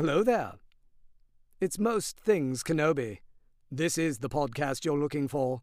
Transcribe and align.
Hello 0.00 0.22
there. 0.22 0.52
It's 1.60 1.78
Most 1.78 2.18
Things 2.18 2.62
Kenobi. 2.62 3.18
This 3.70 3.98
is 3.98 4.20
the 4.20 4.30
podcast 4.30 4.82
you're 4.82 4.96
looking 4.98 5.28
for. 5.28 5.60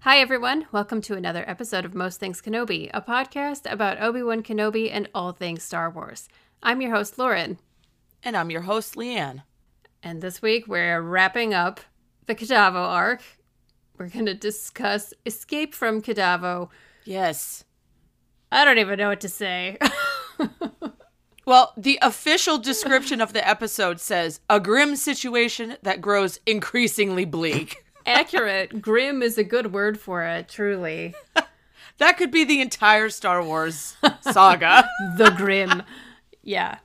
Hi, 0.00 0.18
everyone. 0.18 0.66
Welcome 0.72 1.00
to 1.02 1.14
another 1.14 1.48
episode 1.48 1.84
of 1.84 1.94
Most 1.94 2.18
Things 2.18 2.42
Kenobi, 2.42 2.90
a 2.92 3.00
podcast 3.00 3.70
about 3.70 4.02
Obi 4.02 4.24
Wan 4.24 4.42
Kenobi 4.42 4.90
and 4.90 5.08
all 5.14 5.30
things 5.30 5.62
Star 5.62 5.88
Wars. 5.88 6.28
I'm 6.64 6.80
your 6.80 6.90
host, 6.90 7.16
Lauren. 7.16 7.60
And 8.24 8.36
I'm 8.36 8.50
your 8.50 8.62
host, 8.62 8.96
Leanne. 8.96 9.42
And 10.02 10.22
this 10.22 10.40
week 10.40 10.68
we're 10.68 11.00
wrapping 11.00 11.54
up 11.54 11.80
the 12.26 12.34
Kadavo 12.34 12.76
arc. 12.76 13.22
We're 13.98 14.08
going 14.08 14.26
to 14.26 14.34
discuss 14.34 15.12
Escape 15.26 15.74
from 15.74 16.02
Kadavo. 16.02 16.68
Yes. 17.04 17.64
I 18.52 18.64
don't 18.64 18.78
even 18.78 18.98
know 18.98 19.08
what 19.08 19.20
to 19.22 19.28
say. 19.28 19.76
well, 21.46 21.72
the 21.76 21.98
official 22.00 22.58
description 22.58 23.20
of 23.20 23.32
the 23.32 23.46
episode 23.46 24.00
says 24.00 24.40
a 24.48 24.60
grim 24.60 24.94
situation 24.94 25.76
that 25.82 26.00
grows 26.00 26.38
increasingly 26.46 27.24
bleak. 27.24 27.84
Accurate. 28.06 28.80
Grim 28.80 29.20
is 29.20 29.36
a 29.36 29.44
good 29.44 29.72
word 29.72 29.98
for 29.98 30.22
it, 30.22 30.48
truly. 30.48 31.14
that 31.98 32.16
could 32.16 32.30
be 32.30 32.44
the 32.44 32.60
entire 32.60 33.10
Star 33.10 33.42
Wars 33.42 33.96
saga. 34.20 34.88
the 35.16 35.30
Grim. 35.36 35.82
Yeah. 36.42 36.78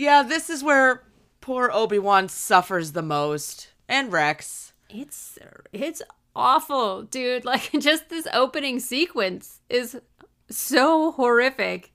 Yeah, 0.00 0.22
this 0.22 0.48
is 0.48 0.64
where 0.64 1.02
poor 1.42 1.70
Obi-Wan 1.70 2.30
suffers 2.30 2.92
the 2.92 3.02
most. 3.02 3.68
And 3.86 4.10
Rex. 4.10 4.72
It's 4.88 5.38
it's 5.74 6.00
awful, 6.34 7.02
dude. 7.02 7.44
Like 7.50 7.70
just 7.78 8.08
this 8.08 8.26
opening 8.32 8.80
sequence 8.80 9.60
is 9.68 10.00
so 10.48 11.12
horrific. 11.12 11.92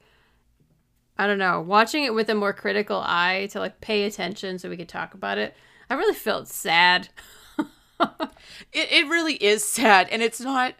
I 1.17 1.25
don't 1.25 1.39
know. 1.39 1.61
Watching 1.61 2.03
it 2.03 2.13
with 2.13 2.29
a 2.29 2.35
more 2.35 2.53
critical 2.53 3.01
eye 3.03 3.47
to 3.53 3.59
like 3.59 3.81
pay 3.81 4.03
attention 4.03 4.59
so 4.59 4.69
we 4.69 4.77
could 4.77 4.87
talk 4.87 5.15
about 5.15 5.39
it. 5.39 5.55
I 5.89 5.95
really 5.95 6.13
felt 6.13 6.47
sad. 6.47 7.09
it 7.57 8.37
it 8.71 9.07
really 9.07 9.33
is 9.33 9.63
sad 9.63 10.09
and 10.11 10.21
it's 10.21 10.41
not 10.41 10.75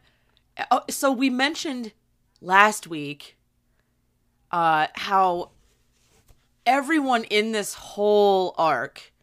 oh, 0.70 0.84
so 0.92 1.12
we 1.12 1.32
mentioned 1.32 1.92
last 2.40 2.86
week 2.86 3.36
uh 4.52 4.86
how 4.94 5.50
everyone 6.66 7.24
in 7.26 7.52
this 7.52 7.74
whole 7.74 8.56
arc 8.58 9.14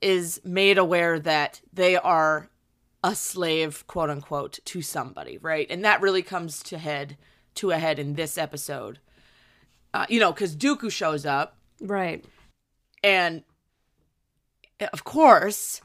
is 0.00 0.40
made 0.44 0.78
aware 0.78 1.18
that 1.18 1.60
they 1.72 1.96
are 1.96 2.48
a 3.02 3.14
slave, 3.14 3.86
quote 3.86 4.10
unquote, 4.10 4.58
to 4.64 4.82
somebody, 4.82 5.38
right? 5.38 5.66
And 5.70 5.84
that 5.84 6.00
really 6.00 6.22
comes 6.22 6.62
to 6.64 6.78
head 6.78 7.16
to 7.56 7.70
a 7.70 7.78
head 7.78 7.98
in 7.98 8.14
this 8.14 8.38
episode. 8.38 8.98
Uh, 9.92 10.06
you 10.08 10.20
know, 10.20 10.32
because 10.32 10.56
Dooku 10.56 10.90
shows 10.90 11.26
up, 11.26 11.56
right? 11.80 12.24
And 13.02 13.42
of 14.92 15.04
course, 15.04 15.80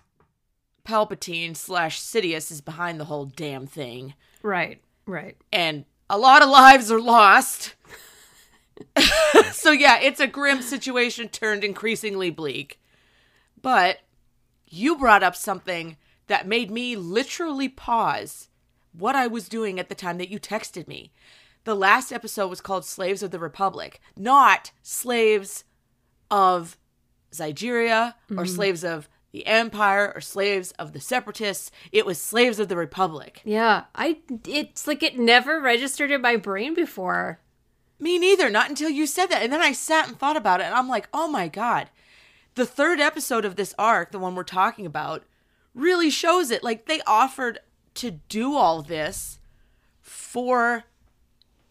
Palpatine 0.88 1.56
slash 1.56 2.00
Sidious 2.00 2.51
is 2.51 2.62
behind 2.62 3.00
the 3.00 3.06
whole 3.06 3.25
damn 3.25 3.66
thing, 3.66 4.13
right? 4.44 4.81
Right. 5.07 5.38
And 5.51 5.85
a 6.09 6.17
lot 6.17 6.44
of 6.44 6.50
lives 6.50 6.91
are 6.91 7.01
lost. 7.01 7.75
so 9.52 9.72
yeah, 9.72 10.00
it's 10.00 10.19
a 10.19 10.28
grim 10.28 10.62
situation 10.62 11.30
turned 11.30 11.63
increasingly 11.63 12.30
bleak. 12.30 12.80
But 13.62 14.00
you 14.68 14.97
brought 14.97 15.24
up 15.24 15.36
something 15.36 15.97
that 16.28 16.47
made 16.47 16.72
me 16.72 16.96
literally 16.96 17.69
pause 17.69 18.50
what 18.91 19.16
I 19.16 19.28
was 19.28 19.50
doing 19.50 19.80
at 19.80 19.90
the 19.90 19.96
time 19.96 20.18
that 20.18 20.30
you 20.30 20.40
texted 20.40 20.88
me. 20.88 21.12
The 21.63 21.75
last 21.75 22.12
episode 22.12 22.47
was 22.47 22.62
called 22.62 22.86
Slaves 22.86 23.24
of 23.24 23.31
the 23.31 23.40
Republic, 23.40 24.00
not 24.16 24.72
slaves 24.84 25.63
of 26.30 26.78
Zygerria 27.31 28.13
or 28.30 28.36
mm-hmm. 28.36 28.46
slaves 28.46 28.84
of 28.84 29.09
the 29.31 29.46
Empire 29.47 30.13
or 30.16 30.22
slaves 30.22 30.72
of 30.74 30.94
the 30.94 31.02
Separatists. 31.02 31.72
It 31.92 32.06
was 32.06 32.22
slaves 32.22 32.59
of 32.59 32.69
the 32.69 32.78
Republic. 32.78 33.42
Yeah, 33.44 33.86
I 33.94 34.19
it's 34.47 34.88
like 34.88 35.03
it 35.03 35.19
never 35.19 35.59
registered 35.59 36.12
in 36.12 36.22
my 36.22 36.38
brain 36.38 36.74
before. 36.74 37.40
Me 38.00 38.17
neither, 38.17 38.50
not 38.50 38.69
until 38.69 38.89
you 38.89 39.06
said 39.06 39.28
that. 39.28 39.41
And 39.41 39.53
then 39.53 39.61
I 39.61 39.72
sat 39.72 40.07
and 40.07 40.17
thought 40.17 40.38
about 40.38 40.59
it, 40.59 40.66
and 40.66 40.73
I'm 40.73 40.89
like, 40.89 41.07
oh 41.13 41.28
my 41.28 41.47
God. 41.47 41.89
The 42.56 42.66
third 42.66 43.00
episode 43.00 43.45
of 43.45 43.56
this 43.56 43.73
arc, 43.78 44.11
the 44.11 44.19
one 44.19 44.35
we're 44.35 44.44
talking 44.44 44.85
about, 44.85 45.23
really 45.73 46.09
shows 46.09 46.51
it. 46.51 46.63
Like, 46.63 46.85
they 46.85 47.01
offered 47.06 47.59
to 47.95 48.11
do 48.11 48.56
all 48.56 48.81
this 48.81 49.39
for, 50.01 50.83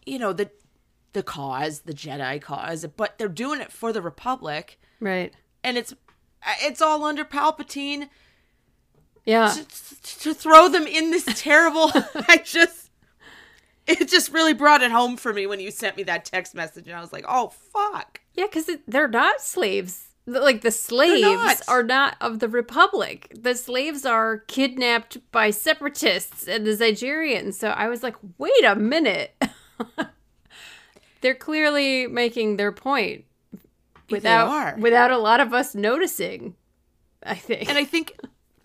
you 0.05 0.19
know, 0.19 0.33
the 0.33 0.51
the 1.13 1.23
cause, 1.23 1.81
the 1.81 1.93
Jedi 1.93 2.41
cause, 2.41 2.85
but 2.97 3.17
they're 3.17 3.29
doing 3.29 3.61
it 3.61 3.71
for 3.71 3.93
the 3.93 4.01
Republic. 4.01 4.77
Right. 4.99 5.33
And 5.63 5.77
it's 5.77 5.95
it's 6.61 6.81
all 6.81 7.03
under 7.05 7.23
Palpatine. 7.23 8.09
Yeah. 9.25 9.49
To, 9.51 10.19
to 10.19 10.33
throw 10.33 10.67
them 10.67 10.85
in 10.85 11.09
this 11.09 11.25
terrible 11.41 11.89
I 12.27 12.41
just 12.43 12.84
it 13.87 14.09
just 14.09 14.31
really 14.31 14.53
brought 14.53 14.81
it 14.81 14.91
home 14.91 15.15
for 15.17 15.33
me 15.33 15.45
when 15.45 15.59
you 15.59 15.69
sent 15.69 15.95
me 15.95 16.03
that 16.03 16.25
text 16.25 16.55
message 16.55 16.87
and 16.87 16.95
i 16.95 17.01
was 17.01 17.13
like 17.13 17.25
oh 17.27 17.49
fuck. 17.49 18.21
Yeah 18.33 18.45
because 18.45 18.69
they're 18.87 19.07
not 19.07 19.41
slaves. 19.41 20.09
Like 20.27 20.61
the 20.61 20.71
slaves 20.71 21.21
not. 21.21 21.61
are 21.67 21.83
not 21.83 22.17
of 22.19 22.39
the 22.39 22.49
republic. 22.49 23.31
The 23.39 23.53
slaves 23.53 24.07
are 24.07 24.39
kidnapped 24.39 25.19
by 25.31 25.51
separatists 25.51 26.47
and 26.47 26.65
the 26.65 26.71
Zygerians. 26.71 27.53
so 27.53 27.69
i 27.69 27.87
was 27.87 28.01
like 28.03 28.15
wait 28.37 28.63
a 28.65 28.75
minute. 28.75 29.35
They're 31.21 31.35
clearly 31.35 32.07
making 32.07 32.57
their 32.57 32.71
point 32.71 33.25
without 34.09 34.79
without 34.79 35.11
a 35.11 35.17
lot 35.17 35.39
of 35.39 35.53
us 35.53 35.75
noticing 35.75 36.55
i 37.23 37.35
think. 37.35 37.69
And 37.69 37.77
i 37.77 37.85
think 37.85 38.17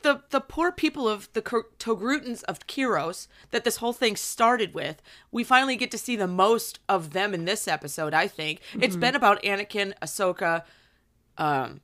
the 0.03 0.22
the 0.31 0.41
poor 0.41 0.72
people 0.72 1.09
of 1.09 1.28
the 1.33 1.65
Togrutans 1.78 2.43
of 2.44 2.66
Kiros 2.66 3.27
that 3.50 3.65
this 3.65 3.78
whole 3.78 3.93
thing 3.93 4.16
started 4.16 4.75
with, 4.75 5.03
we 5.31 5.44
finally 5.44 5.77
get 5.77 5.91
to 5.91 5.99
see 5.99 6.16
the 6.16 6.27
most 6.27 6.78
of 6.88 7.12
them 7.12 7.34
in 7.34 7.44
this 7.44 7.69
episode. 7.69 8.15
I 8.15 8.28
think 8.28 8.60
mm-hmm. 8.60 8.83
it's 8.83 8.97
been 8.97 9.15
about 9.15 9.43
Anakin, 9.43 9.93
Ahsoka, 10.03 10.65
um, 11.39 11.81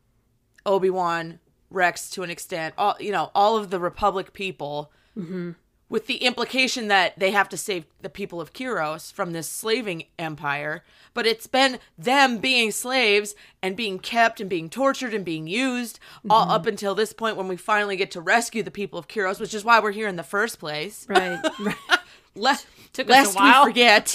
Obi 0.64 0.90
Wan, 0.90 1.40
Rex 1.70 2.10
to 2.10 2.22
an 2.22 2.30
extent. 2.30 2.74
All 2.78 2.96
you 3.00 3.12
know, 3.12 3.30
all 3.34 3.56
of 3.56 3.70
the 3.70 3.80
Republic 3.80 4.32
people. 4.32 4.92
Mm-hmm 5.16 5.52
with 5.88 6.06
the 6.06 6.16
implication 6.16 6.88
that 6.88 7.18
they 7.18 7.30
have 7.30 7.48
to 7.48 7.56
save 7.56 7.84
the 8.00 8.08
people 8.08 8.40
of 8.40 8.52
Kiros 8.52 9.12
from 9.12 9.32
this 9.32 9.48
slaving 9.48 10.04
empire. 10.18 10.82
But 11.14 11.26
it's 11.26 11.46
been 11.46 11.78
them 11.96 12.38
being 12.38 12.72
slaves 12.72 13.34
and 13.62 13.76
being 13.76 13.98
kept 13.98 14.40
and 14.40 14.50
being 14.50 14.68
tortured 14.68 15.14
and 15.14 15.24
being 15.24 15.46
used 15.46 16.00
mm-hmm. 16.18 16.30
all 16.30 16.50
up 16.50 16.66
until 16.66 16.94
this 16.94 17.12
point 17.12 17.36
when 17.36 17.48
we 17.48 17.56
finally 17.56 17.96
get 17.96 18.10
to 18.12 18.20
rescue 18.20 18.62
the 18.62 18.70
people 18.70 18.98
of 18.98 19.08
Kiros, 19.08 19.38
which 19.38 19.54
is 19.54 19.64
why 19.64 19.78
we're 19.78 19.92
here 19.92 20.08
in 20.08 20.16
the 20.16 20.22
first 20.22 20.58
place. 20.58 21.06
Right. 21.08 21.38
right. 21.60 21.76
Le- 22.34 22.58
Took 22.92 23.08
lest 23.08 23.38
we 23.40 23.52
forget. 23.64 24.14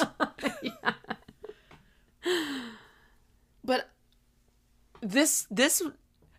yeah. 0.62 0.94
But 3.63 3.92
this 5.01 5.46
this 5.51 5.84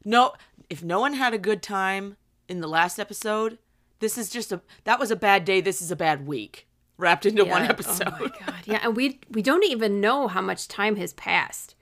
no 0.04 0.32
if 0.68 0.82
no 0.82 1.00
one 1.00 1.14
had 1.14 1.34
a 1.34 1.38
good 1.38 1.62
time 1.62 2.16
in 2.48 2.60
the 2.60 2.68
last 2.68 2.98
episode, 2.98 3.58
this 4.02 4.19
is 4.19 4.28
just 4.28 4.52
a 4.52 4.60
that 4.84 5.00
was 5.00 5.10
a 5.10 5.16
bad 5.16 5.46
day. 5.46 5.62
This 5.62 5.81
is 5.81 5.90
a 5.90 5.96
bad 5.96 6.26
week 6.26 6.66
wrapped 6.99 7.25
into 7.25 7.46
yeah. 7.46 7.52
one 7.52 7.62
episode. 7.62 8.08
Oh 8.08 8.25
my 8.25 8.46
god. 8.46 8.62
Yeah, 8.66 8.81
and 8.82 8.94
we 8.94 9.20
we 9.31 9.40
don't 9.40 9.64
even 9.64 10.00
know 10.00 10.28
how 10.28 10.43
much 10.43 10.69
time 10.69 10.96
has 10.96 11.14
passed. 11.14 11.75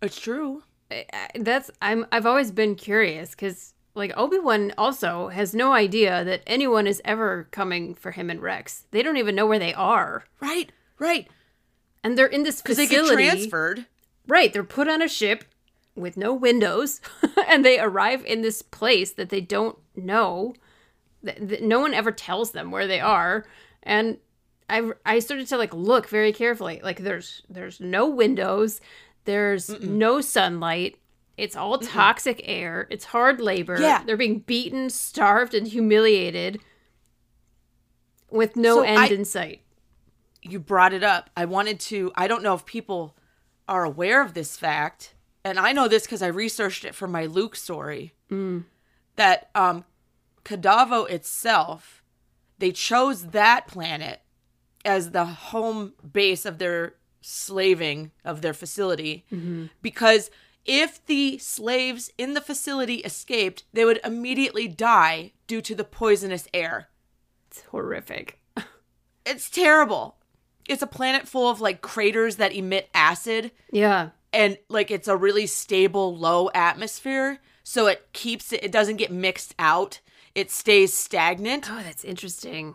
It's 0.00 0.18
true. 0.18 0.62
That's 1.34 1.70
I'm 1.82 2.06
I've 2.10 2.26
always 2.26 2.50
been 2.50 2.74
curious 2.74 3.34
cuz 3.34 3.74
like 3.94 4.12
Obi-Wan 4.16 4.72
also 4.78 5.28
has 5.28 5.54
no 5.54 5.72
idea 5.72 6.24
that 6.24 6.42
anyone 6.46 6.86
is 6.86 7.02
ever 7.04 7.48
coming 7.50 7.94
for 7.94 8.12
him 8.12 8.30
and 8.30 8.40
Rex. 8.40 8.86
They 8.92 9.02
don't 9.02 9.16
even 9.16 9.34
know 9.34 9.46
where 9.46 9.58
they 9.58 9.74
are. 9.74 10.24
Right. 10.40 10.70
Right. 10.98 11.28
And 12.02 12.16
they're 12.16 12.26
in 12.26 12.44
this 12.44 12.62
facility. 12.62 12.86
They 12.86 12.94
get 12.94 13.32
transferred. 13.32 13.86
Right, 14.26 14.52
they're 14.52 14.62
put 14.62 14.88
on 14.88 15.02
a 15.02 15.08
ship 15.08 15.44
with 15.96 16.16
no 16.16 16.32
windows 16.32 17.00
and 17.48 17.64
they 17.64 17.80
arrive 17.80 18.24
in 18.24 18.42
this 18.42 18.62
place 18.62 19.10
that 19.12 19.28
they 19.28 19.40
don't 19.40 19.76
know 19.96 20.54
that 21.22 21.62
no 21.62 21.80
one 21.80 21.94
ever 21.94 22.12
tells 22.12 22.52
them 22.52 22.70
where 22.70 22.86
they 22.86 23.00
are 23.00 23.44
and 23.82 24.18
I, 24.68 24.90
I 25.04 25.18
started 25.18 25.48
to 25.48 25.56
like 25.56 25.74
look 25.74 26.08
very 26.08 26.32
carefully 26.32 26.80
like 26.82 27.00
there's 27.00 27.42
there's 27.48 27.80
no 27.80 28.08
windows 28.08 28.80
there's 29.24 29.68
Mm-mm. 29.68 29.82
no 29.82 30.20
sunlight 30.20 30.96
it's 31.36 31.56
all 31.56 31.78
toxic 31.78 32.38
Mm-mm. 32.38 32.48
air 32.48 32.86
it's 32.90 33.06
hard 33.06 33.40
labor 33.40 33.80
yeah. 33.80 34.02
they're 34.04 34.16
being 34.16 34.40
beaten 34.40 34.90
starved 34.90 35.54
and 35.54 35.66
humiliated 35.66 36.60
with 38.30 38.56
no 38.56 38.76
so 38.76 38.82
end 38.82 38.98
I, 38.98 39.06
in 39.08 39.24
sight 39.24 39.62
you 40.42 40.60
brought 40.60 40.92
it 40.92 41.02
up 41.02 41.30
i 41.36 41.44
wanted 41.44 41.80
to 41.80 42.12
i 42.14 42.26
don't 42.26 42.42
know 42.42 42.54
if 42.54 42.64
people 42.64 43.16
are 43.68 43.84
aware 43.84 44.22
of 44.22 44.34
this 44.34 44.56
fact 44.56 45.14
and 45.44 45.58
I 45.58 45.72
know 45.72 45.88
this 45.88 46.04
because 46.04 46.22
I 46.22 46.26
researched 46.26 46.84
it 46.84 46.94
for 46.94 47.08
my 47.08 47.26
Luke 47.26 47.56
story, 47.56 48.12
mm. 48.30 48.64
that 49.16 49.48
um, 49.54 49.84
Kadavo 50.50 51.08
itself, 51.08 52.02
they 52.58 52.72
chose 52.72 53.28
that 53.28 53.68
planet 53.68 54.22
as 54.84 55.12
the 55.12 55.24
home 55.24 55.94
base 56.12 56.44
of 56.44 56.58
their 56.58 56.94
slaving 57.20 58.10
of 58.24 58.40
their 58.40 58.54
facility 58.54 59.24
mm-hmm. 59.30 59.66
because 59.82 60.30
if 60.64 61.04
the 61.06 61.36
slaves 61.38 62.10
in 62.16 62.34
the 62.34 62.40
facility 62.40 62.96
escaped, 62.96 63.64
they 63.72 63.84
would 63.84 64.00
immediately 64.02 64.66
die 64.66 65.32
due 65.46 65.60
to 65.60 65.74
the 65.74 65.84
poisonous 65.84 66.48
air. 66.52 66.88
It's 67.48 67.62
horrific. 67.70 68.40
it's 69.26 69.50
terrible. 69.50 70.16
It's 70.68 70.82
a 70.82 70.86
planet 70.86 71.28
full 71.28 71.48
of 71.48 71.60
like 71.60 71.80
craters 71.80 72.36
that 72.36 72.54
emit 72.54 72.88
acid. 72.94 73.52
Yeah 73.70 74.10
and 74.32 74.58
like 74.68 74.90
it's 74.90 75.08
a 75.08 75.16
really 75.16 75.46
stable 75.46 76.16
low 76.16 76.50
atmosphere 76.54 77.38
so 77.62 77.86
it 77.86 78.12
keeps 78.12 78.52
it 78.52 78.62
it 78.62 78.72
doesn't 78.72 78.96
get 78.96 79.10
mixed 79.10 79.54
out 79.58 80.00
it 80.34 80.50
stays 80.50 80.92
stagnant. 80.94 81.70
Oh 81.70 81.82
that's 81.82 82.04
interesting. 82.04 82.74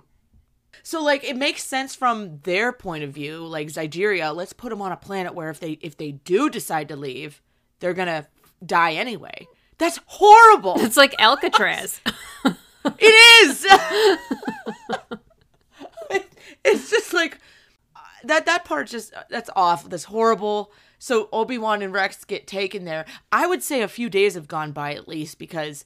So 0.84 1.04
like 1.04 1.24
it 1.24 1.36
makes 1.36 1.64
sense 1.64 1.96
from 1.96 2.40
their 2.44 2.72
point 2.72 3.04
of 3.04 3.12
view 3.12 3.46
like 3.46 3.70
zygerria 3.70 4.36
let's 4.36 4.54
put 4.54 4.70
them 4.70 4.82
on 4.82 4.92
a 4.92 4.98
planet 4.98 5.34
where 5.34 5.50
if 5.50 5.60
they 5.60 5.80
if 5.82 5.98
they 5.98 6.12
do 6.12 6.50
decide 6.50 6.90
to 6.90 6.96
leave 6.96 7.42
they're 7.80 7.94
gonna 7.94 8.28
die 8.66 8.94
anyway. 8.94 9.48
That's 9.78 10.00
horrible. 10.06 10.76
It's 10.80 10.98
like 10.98 11.16
alcatraz. 11.20 12.02
It 13.00 13.48
is. 13.50 13.66
It's 16.66 16.90
just 16.90 17.14
like 17.14 17.40
uh, 17.96 18.00
that 18.24 18.48
that 18.48 18.66
part 18.66 18.88
just 18.88 19.14
uh, 19.14 19.24
that's 19.30 19.52
awful 19.56 19.90
that's 19.90 20.06
horrible. 20.06 20.74
So 20.98 21.30
Obi-Wan 21.32 21.84
and 21.84 21.94
Rex 21.94 22.26
get 22.26 22.48
taken 22.48 22.86
there. 22.86 23.06
I 23.32 23.46
would 23.46 23.62
say 23.62 23.82
a 23.82 23.88
few 23.88 24.10
days 24.10 24.34
have 24.34 24.48
gone 24.48 24.72
by 24.72 24.96
at 24.96 25.08
least 25.08 25.38
because 25.38 25.86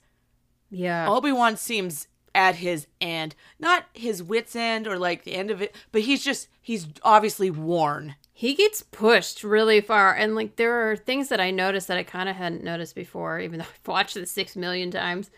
yeah. 0.69 1.09
Obi-Wan 1.09 1.57
seems 1.57 2.07
at 2.35 2.55
his 2.55 2.87
end, 3.01 3.35
not 3.59 3.85
his 3.93 4.21
wits 4.21 4.55
end 4.55 4.87
or 4.87 4.97
like 4.97 5.23
the 5.23 5.33
end 5.33 5.51
of 5.51 5.61
it, 5.61 5.75
but 5.91 6.01
he's 6.01 6.23
just 6.23 6.47
he's 6.61 6.87
obviously 7.03 7.49
worn. 7.49 8.15
He 8.31 8.53
gets 8.53 8.81
pushed 8.81 9.43
really 9.43 9.81
far 9.81 10.13
and 10.13 10.35
like 10.35 10.55
there 10.55 10.89
are 10.89 10.95
things 10.95 11.29
that 11.29 11.41
I 11.41 11.51
noticed 11.51 11.87
that 11.87 11.97
I 11.97 12.03
kind 12.03 12.29
of 12.29 12.35
hadn't 12.35 12.63
noticed 12.63 12.95
before 12.95 13.39
even 13.39 13.59
though 13.59 13.65
I've 13.65 13.87
watched 13.87 14.15
this 14.15 14.31
6 14.31 14.55
million 14.55 14.91
times. 14.91 15.29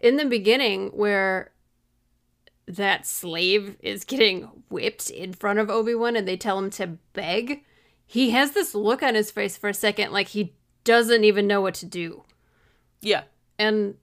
In 0.00 0.16
the 0.16 0.24
beginning 0.24 0.88
where 0.88 1.50
that 2.66 3.06
slave 3.06 3.76
is 3.80 4.04
getting 4.04 4.48
whipped 4.70 5.10
in 5.10 5.32
front 5.32 5.58
of 5.58 5.68
Obi-Wan 5.68 6.16
and 6.16 6.26
they 6.26 6.36
tell 6.36 6.58
him 6.58 6.70
to 6.70 6.86
beg 7.12 7.64
he 8.06 8.30
has 8.30 8.52
this 8.52 8.74
look 8.74 9.02
on 9.02 9.14
his 9.14 9.30
face 9.30 9.56
for 9.56 9.68
a 9.68 9.74
second 9.74 10.12
like 10.12 10.28
he 10.28 10.54
doesn't 10.84 11.24
even 11.24 11.46
know 11.46 11.60
what 11.60 11.74
to 11.74 11.86
do. 11.86 12.24
Yeah. 13.00 13.24
And 13.58 13.96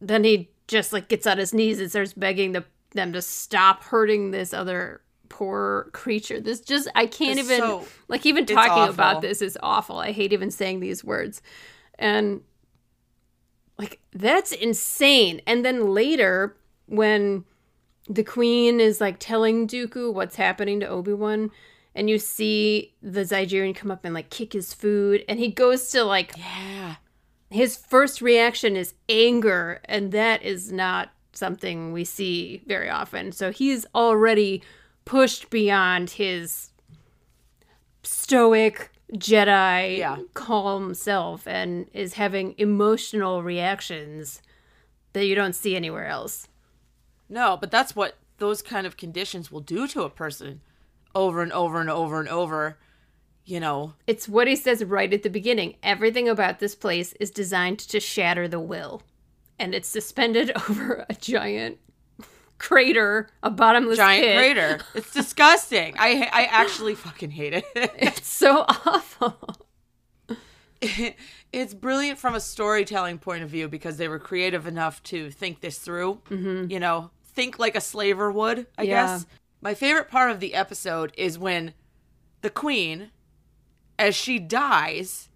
then 0.00 0.24
he 0.24 0.50
just 0.66 0.92
like 0.92 1.08
gets 1.08 1.26
on 1.26 1.38
his 1.38 1.52
knees 1.52 1.80
and 1.80 1.90
starts 1.90 2.12
begging 2.12 2.52
the, 2.52 2.64
them 2.92 3.12
to 3.12 3.22
stop 3.22 3.82
hurting 3.82 4.30
this 4.30 4.54
other 4.54 5.00
poor 5.28 5.90
creature. 5.92 6.40
This 6.40 6.60
just 6.60 6.88
I 6.94 7.06
can't 7.06 7.38
it's 7.38 7.48
even 7.48 7.60
so, 7.60 7.86
like 8.08 8.26
even 8.26 8.46
talking 8.46 8.92
about 8.92 9.22
this 9.22 9.40
is 9.42 9.58
awful. 9.62 9.98
I 9.98 10.12
hate 10.12 10.32
even 10.32 10.50
saying 10.50 10.80
these 10.80 11.04
words. 11.04 11.42
And 11.98 12.42
like 13.78 14.00
that's 14.12 14.52
insane. 14.52 15.40
And 15.46 15.64
then 15.64 15.94
later 15.94 16.56
when 16.86 17.44
the 18.08 18.24
queen 18.24 18.80
is 18.80 19.00
like 19.00 19.16
telling 19.18 19.68
Dooku 19.68 20.12
what's 20.12 20.36
happening 20.36 20.80
to 20.80 20.88
Obi-Wan, 20.88 21.50
and 21.94 22.10
you 22.10 22.18
see 22.18 22.94
the 23.02 23.20
Zygerian 23.20 23.74
come 23.74 23.90
up 23.90 24.04
and 24.04 24.14
like 24.14 24.30
kick 24.30 24.52
his 24.52 24.74
food, 24.74 25.24
and 25.28 25.38
he 25.38 25.48
goes 25.48 25.90
to 25.90 26.02
like 26.04 26.32
yeah. 26.36 26.96
His 27.50 27.76
first 27.76 28.22
reaction 28.22 28.76
is 28.76 28.94
anger, 29.08 29.80
and 29.84 30.12
that 30.12 30.42
is 30.42 30.70
not 30.70 31.10
something 31.32 31.92
we 31.92 32.04
see 32.04 32.62
very 32.66 32.88
often. 32.88 33.32
So 33.32 33.50
he's 33.50 33.86
already 33.94 34.62
pushed 35.04 35.50
beyond 35.50 36.10
his 36.10 36.70
stoic 38.02 38.90
Jedi 39.14 39.98
yeah. 39.98 40.18
calm 40.34 40.94
self 40.94 41.46
and 41.46 41.88
is 41.92 42.14
having 42.14 42.54
emotional 42.58 43.42
reactions 43.42 44.40
that 45.12 45.26
you 45.26 45.34
don't 45.34 45.54
see 45.54 45.74
anywhere 45.74 46.06
else. 46.06 46.46
No, 47.28 47.56
but 47.56 47.70
that's 47.70 47.96
what 47.96 48.16
those 48.38 48.62
kind 48.62 48.86
of 48.86 48.96
conditions 48.96 49.50
will 49.50 49.60
do 49.60 49.88
to 49.88 50.02
a 50.02 50.10
person 50.10 50.60
over 51.14 51.42
and 51.42 51.52
over 51.52 51.80
and 51.80 51.90
over 51.90 52.20
and 52.20 52.28
over, 52.28 52.78
you 53.50 53.60
know. 53.60 53.94
It's 54.06 54.28
what 54.28 54.48
he 54.48 54.56
says 54.56 54.84
right 54.84 55.12
at 55.12 55.22
the 55.22 55.30
beginning. 55.30 55.76
Everything 55.82 56.28
about 56.28 56.58
this 56.58 56.74
place 56.74 57.12
is 57.14 57.30
designed 57.30 57.78
to 57.80 58.00
shatter 58.00 58.48
the 58.48 58.60
will. 58.60 59.02
And 59.58 59.74
it's 59.74 59.88
suspended 59.88 60.52
over 60.68 61.04
a 61.08 61.14
giant 61.14 61.78
crater, 62.58 63.28
a 63.42 63.50
bottomless 63.50 63.96
giant 63.96 64.24
pit. 64.24 64.36
crater. 64.36 64.78
It's 64.94 65.12
disgusting. 65.14 65.94
I 65.98 66.28
I 66.32 66.44
actually 66.44 66.94
fucking 66.94 67.30
hate 67.30 67.54
it. 67.54 67.64
it's 67.74 68.28
so 68.28 68.64
awful. 68.68 69.66
it's 71.52 71.74
brilliant 71.74 72.18
from 72.18 72.34
a 72.34 72.40
storytelling 72.40 73.18
point 73.18 73.42
of 73.42 73.50
view 73.50 73.68
because 73.68 73.96
they 73.96 74.08
were 74.08 74.18
creative 74.18 74.66
enough 74.66 75.02
to 75.04 75.30
think 75.30 75.60
this 75.60 75.78
through. 75.78 76.20
Mm-hmm. 76.30 76.70
You 76.70 76.80
know, 76.80 77.10
think 77.24 77.58
like 77.58 77.76
a 77.76 77.80
slaver 77.80 78.30
would, 78.30 78.66
I 78.78 78.82
yeah. 78.82 79.06
guess. 79.06 79.26
My 79.60 79.74
favorite 79.74 80.08
part 80.08 80.30
of 80.30 80.40
the 80.40 80.54
episode 80.54 81.12
is 81.18 81.38
when 81.38 81.74
the 82.40 82.50
queen, 82.50 83.10
as 84.00 84.16
she 84.16 84.38
dies, 84.38 85.28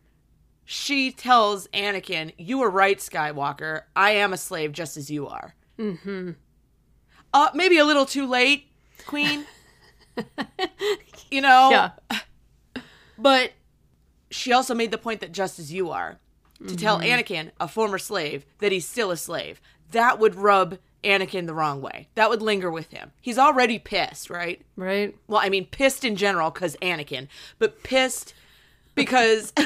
she 0.65 1.13
tells 1.13 1.69
Anakin, 1.69 2.33
You 2.39 2.59
were 2.59 2.71
right, 2.71 2.99
Skywalker. 2.99 3.83
I 3.95 4.13
am 4.13 4.33
a 4.33 4.39
slave 4.39 4.73
just 4.73 4.97
as 4.97 5.11
you 5.11 5.29
are. 5.29 5.55
Mm-hmm. 5.79 6.31
Uh, 7.33 7.49
maybe 7.55 7.77
a 7.77 7.85
little 7.85 8.07
too 8.07 8.27
late, 8.27 8.67
Queen. 9.07 9.45
you 11.31 11.43
know? 11.43 11.71
Yeah. 11.71 12.81
But 13.19 13.53
she 14.31 14.53
also 14.53 14.75
made 14.75 14.91
the 14.91 14.99
point 14.99 15.21
that 15.21 15.31
just 15.31 15.59
as 15.59 15.71
you 15.71 15.91
are, 15.91 16.19
to 16.59 16.65
mm-hmm. 16.65 16.77
tell 16.77 17.01
Anakin, 17.01 17.51
a 17.61 17.69
former 17.69 17.99
slave, 17.99 18.47
that 18.61 18.73
he's 18.73 18.87
still 18.87 19.11
a 19.11 19.17
slave. 19.17 19.61
That 19.91 20.19
would 20.19 20.37
rub 20.37 20.79
Anakin 21.05 21.47
the 21.47 21.55
wrong 21.55 21.83
way. 21.83 22.09
That 22.15 22.31
would 22.31 22.41
linger 22.41 22.71
with 22.71 22.91
him. 22.91 23.13
He's 23.21 23.39
already 23.39 23.79
pissed, 23.79 24.31
right? 24.31 24.63
Right. 24.75 25.15
Well, 25.27 25.41
I 25.43 25.51
mean, 25.51 25.67
pissed 25.67 26.03
in 26.03 26.17
general 26.17 26.51
because 26.51 26.77
Anakin, 26.81 27.29
but 27.59 27.83
pissed 27.83 28.33
because. 28.95 29.53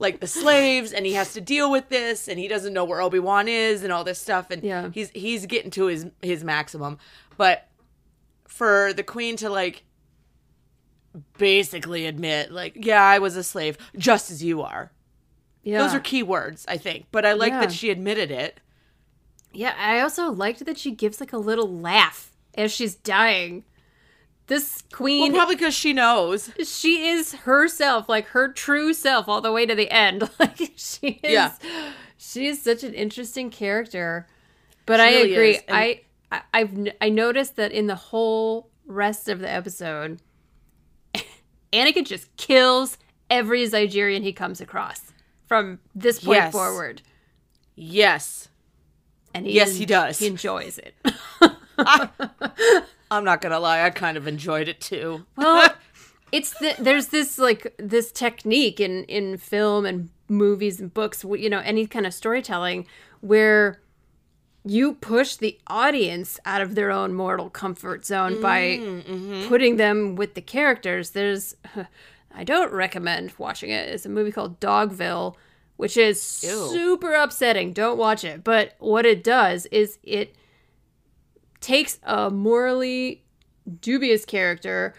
like 0.00 0.18
the 0.18 0.26
slaves 0.26 0.92
and 0.92 1.06
he 1.06 1.12
has 1.12 1.32
to 1.34 1.40
deal 1.40 1.70
with 1.70 1.88
this 1.88 2.26
and 2.26 2.36
he 2.36 2.48
doesn't 2.48 2.72
know 2.72 2.84
where 2.84 3.00
Obi-Wan 3.00 3.46
is 3.46 3.84
and 3.84 3.92
all 3.92 4.02
this 4.02 4.18
stuff 4.18 4.50
and 4.50 4.62
yeah. 4.64 4.90
he's 4.92 5.08
he's 5.10 5.46
getting 5.46 5.70
to 5.70 5.86
his 5.86 6.06
his 6.20 6.42
maximum 6.42 6.98
but 7.36 7.68
for 8.48 8.92
the 8.92 9.04
queen 9.04 9.36
to 9.36 9.48
like 9.48 9.84
basically 11.38 12.06
admit 12.06 12.50
like 12.50 12.84
yeah 12.84 13.04
I 13.04 13.20
was 13.20 13.36
a 13.36 13.44
slave 13.44 13.78
just 13.96 14.32
as 14.32 14.42
you 14.42 14.62
are 14.62 14.90
yeah 15.62 15.78
those 15.78 15.94
are 15.94 16.00
key 16.00 16.24
words 16.24 16.66
I 16.66 16.76
think 16.76 17.06
but 17.12 17.24
I 17.24 17.34
like 17.34 17.52
yeah. 17.52 17.60
that 17.60 17.72
she 17.72 17.90
admitted 17.90 18.32
it 18.32 18.58
yeah, 19.54 19.74
I 19.78 20.00
also 20.00 20.30
liked 20.30 20.64
that 20.66 20.78
she 20.78 20.90
gives 20.90 21.20
like 21.20 21.32
a 21.32 21.38
little 21.38 21.78
laugh 21.78 22.32
as 22.54 22.72
she's 22.72 22.94
dying. 22.94 23.64
This 24.46 24.82
queen. 24.92 25.32
Well, 25.32 25.40
probably 25.40 25.56
because 25.56 25.74
she 25.74 25.92
knows. 25.92 26.50
She 26.64 27.08
is 27.08 27.32
herself, 27.32 28.08
like 28.08 28.26
her 28.28 28.48
true 28.48 28.92
self, 28.92 29.26
all 29.26 29.40
the 29.40 29.52
way 29.52 29.64
to 29.66 29.74
the 29.74 29.90
end. 29.90 30.28
Like 30.38 30.72
she 30.76 31.20
is. 31.22 31.32
Yeah. 31.32 31.52
She 32.18 32.46
is 32.46 32.60
such 32.60 32.84
an 32.84 32.92
interesting 32.94 33.50
character. 33.50 34.26
But 34.86 34.98
she 34.98 35.02
I 35.02 35.10
really 35.10 35.32
agree. 35.32 35.58
I, 35.68 36.00
I 36.30 36.42
I've 36.52 36.88
I 37.00 37.08
noticed 37.08 37.56
that 37.56 37.72
in 37.72 37.86
the 37.86 37.94
whole 37.94 38.68
rest 38.86 39.28
of 39.28 39.40
the 39.40 39.50
episode, 39.50 40.20
Anakin 41.72 42.04
just 42.04 42.34
kills 42.36 42.98
every 43.30 43.66
Zygerian 43.66 44.22
he 44.22 44.32
comes 44.32 44.60
across 44.60 45.12
from 45.46 45.78
this 45.94 46.20
point 46.20 46.36
yes. 46.38 46.52
forward. 46.52 47.02
Yes. 47.76 48.48
And 49.32 49.46
he 49.46 49.52
yes, 49.52 49.70
en- 49.70 49.76
he 49.76 49.86
does. 49.86 50.18
He 50.18 50.26
enjoys 50.26 50.78
it. 50.78 50.94
I, 53.14 53.18
am 53.18 53.24
not 53.24 53.40
gonna 53.40 53.60
lie, 53.60 53.82
I 53.82 53.90
kind 53.90 54.16
of 54.16 54.26
enjoyed 54.26 54.68
it 54.68 54.80
too. 54.80 55.26
well, 55.36 55.72
it's 56.32 56.50
the, 56.58 56.74
there's 56.78 57.08
this 57.08 57.38
like 57.38 57.74
this 57.78 58.10
technique 58.12 58.80
in 58.80 59.04
in 59.04 59.36
film 59.38 59.86
and 59.86 60.10
movies 60.28 60.80
and 60.80 60.92
books, 60.92 61.24
you 61.24 61.48
know, 61.50 61.60
any 61.60 61.86
kind 61.86 62.06
of 62.06 62.14
storytelling 62.14 62.86
where 63.20 63.80
you 64.66 64.94
push 64.94 65.36
the 65.36 65.58
audience 65.66 66.40
out 66.46 66.62
of 66.62 66.74
their 66.74 66.90
own 66.90 67.12
mortal 67.12 67.50
comfort 67.50 68.06
zone 68.06 68.40
by 68.40 68.78
Mm-hmm. 68.80 69.46
putting 69.48 69.76
them 69.76 70.16
with 70.16 70.34
the 70.34 70.40
characters. 70.40 71.10
There's, 71.10 71.54
I 72.34 72.44
don't 72.44 72.72
recommend 72.72 73.32
watching 73.36 73.68
it. 73.70 73.88
It's 73.90 74.06
a 74.06 74.08
movie 74.08 74.32
called 74.32 74.60
Dogville, 74.60 75.36
which 75.76 75.98
is 75.98 76.42
Ew. 76.42 76.68
super 76.72 77.12
upsetting. 77.12 77.74
Don't 77.74 77.98
watch 77.98 78.24
it. 78.24 78.42
But 78.42 78.74
what 78.78 79.04
it 79.04 79.22
does 79.22 79.66
is 79.66 79.98
it 80.02 80.34
takes 81.64 81.98
a 82.02 82.30
morally 82.30 83.24
dubious 83.80 84.26
character, 84.26 84.94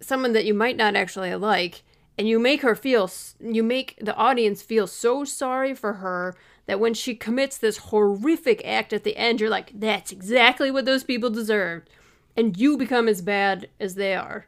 someone 0.00 0.34
that 0.34 0.44
you 0.44 0.52
might 0.52 0.76
not 0.76 0.94
actually 0.94 1.34
like, 1.34 1.82
and 2.18 2.28
you 2.28 2.38
make 2.38 2.60
her 2.60 2.74
feel, 2.74 3.10
you 3.40 3.62
make 3.62 3.98
the 3.98 4.14
audience 4.14 4.60
feel 4.60 4.86
so 4.86 5.24
sorry 5.24 5.74
for 5.74 5.94
her 5.94 6.36
that 6.66 6.78
when 6.78 6.92
she 6.92 7.14
commits 7.14 7.56
this 7.56 7.78
horrific 7.78 8.60
act 8.66 8.92
at 8.92 9.02
the 9.02 9.16
end, 9.16 9.40
you're 9.40 9.48
like, 9.48 9.72
that's 9.74 10.12
exactly 10.12 10.70
what 10.70 10.84
those 10.84 11.04
people 11.04 11.30
deserved. 11.30 11.88
And 12.36 12.56
you 12.58 12.76
become 12.76 13.08
as 13.08 13.22
bad 13.22 13.70
as 13.80 13.94
they 13.94 14.14
are. 14.14 14.46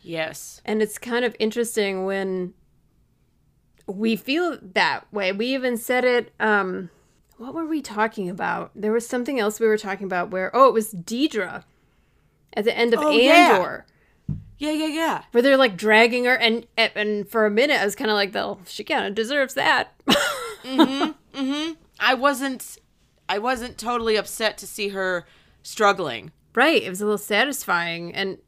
Yes. 0.00 0.62
And 0.64 0.80
it's 0.80 0.96
kind 0.96 1.26
of 1.26 1.36
interesting 1.38 2.06
when 2.06 2.54
we 3.86 4.16
feel 4.16 4.58
that 4.62 5.12
way. 5.12 5.32
We 5.32 5.48
even 5.48 5.76
said 5.76 6.04
it. 6.04 6.32
Um, 6.40 6.88
what 7.38 7.54
were 7.54 7.66
we 7.66 7.82
talking 7.82 8.28
about? 8.28 8.70
There 8.74 8.92
was 8.92 9.06
something 9.06 9.38
else 9.38 9.60
we 9.60 9.66
were 9.66 9.78
talking 9.78 10.06
about 10.06 10.30
where, 10.30 10.50
oh, 10.54 10.68
it 10.68 10.72
was 10.74 10.92
Deidre 10.92 11.64
at 12.54 12.64
the 12.64 12.76
end 12.76 12.94
of 12.94 13.00
Oh, 13.00 13.10
yeah. 13.10 13.56
Andor, 13.56 13.86
Yeah, 14.58 14.72
yeah, 14.72 14.86
yeah. 14.86 15.22
where 15.32 15.42
they're 15.42 15.56
like 15.56 15.76
dragging 15.76 16.24
her, 16.24 16.36
and 16.36 16.66
and 16.76 17.28
for 17.28 17.44
a 17.46 17.50
minute 17.50 17.80
I 17.80 17.84
was 17.84 17.94
kind 17.94 18.10
of 18.10 18.14
like, 18.14 18.32
well, 18.34 18.60
she 18.66 18.84
kind 18.84 19.06
of 19.06 19.14
deserves 19.14 19.54
that. 19.54 19.92
Mm-hmm. 20.64 21.38
Mm-hmm. 21.38 21.72
I 22.00 22.14
wasn't 22.14 22.78
I 23.28 23.38
wasn't 23.38 23.78
totally 23.78 24.16
upset 24.16 24.58
to 24.58 24.66
see 24.66 24.88
her 24.88 25.24
struggling. 25.62 26.32
Right. 26.56 26.82
It 26.82 26.88
was 26.90 27.00
a 27.00 27.04
little 27.04 27.18
satisfying. 27.18 28.12
And 28.12 28.38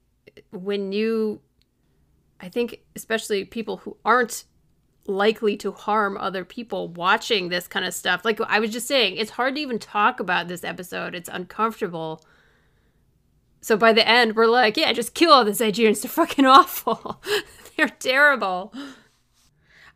when 0.51 0.91
you, 0.91 1.41
I 2.41 2.49
think, 2.49 2.81
especially 2.97 3.45
people 3.45 3.77
who 3.79 3.97
aren't 4.05 4.45
likely 5.09 5.57
to 5.57 5.73
harm 5.73 6.17
other 6.17 6.45
people 6.45 6.89
watching 6.89 7.49
this 7.49 7.67
kind 7.67 7.87
of 7.87 7.95
stuff, 7.95 8.25
like 8.25 8.41
I 8.43 8.61
was 8.61 8.71
just 8.71 8.87
saying, 8.87 9.17
it's 9.17 9.33
hard 9.33 9.55
to 9.55 9.61
even 9.61 9.79
talk 9.79 10.21
about 10.21 10.49
this 10.49 10.65
episode. 10.65 11.15
It's 11.15 11.29
uncomfortable. 11.33 12.23
So 13.61 13.77
by 13.77 13.93
the 13.93 14.07
end, 14.07 14.37
we're 14.37 14.47
like, 14.47 14.77
yeah, 14.77 14.93
just 14.93 15.15
kill 15.15 15.33
all 15.33 15.45
the 15.45 15.53
Zygerians. 15.53 16.03
They're 16.03 16.11
fucking 16.11 16.47
awful. 16.47 17.23
They're 17.77 17.89
terrible. 17.89 18.73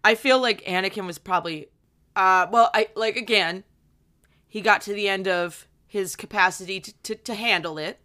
I 0.04 0.14
feel 0.14 0.40
like 0.40 0.64
Anakin 0.64 1.06
was 1.06 1.18
probably 1.18 1.68
uh 2.14 2.46
well, 2.50 2.70
I 2.74 2.88
like 2.96 3.16
again, 3.16 3.64
he 4.48 4.60
got 4.60 4.82
to 4.82 4.92
the 4.92 5.08
end 5.08 5.28
of 5.28 5.66
his 5.86 6.16
capacity 6.16 6.80
to, 6.80 6.92
to, 7.02 7.14
to 7.14 7.34
handle 7.34 7.78
it. 7.78 8.00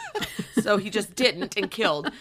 so 0.62 0.76
he 0.76 0.90
just 0.90 1.14
didn't 1.14 1.56
and 1.56 1.70
killed. 1.70 2.12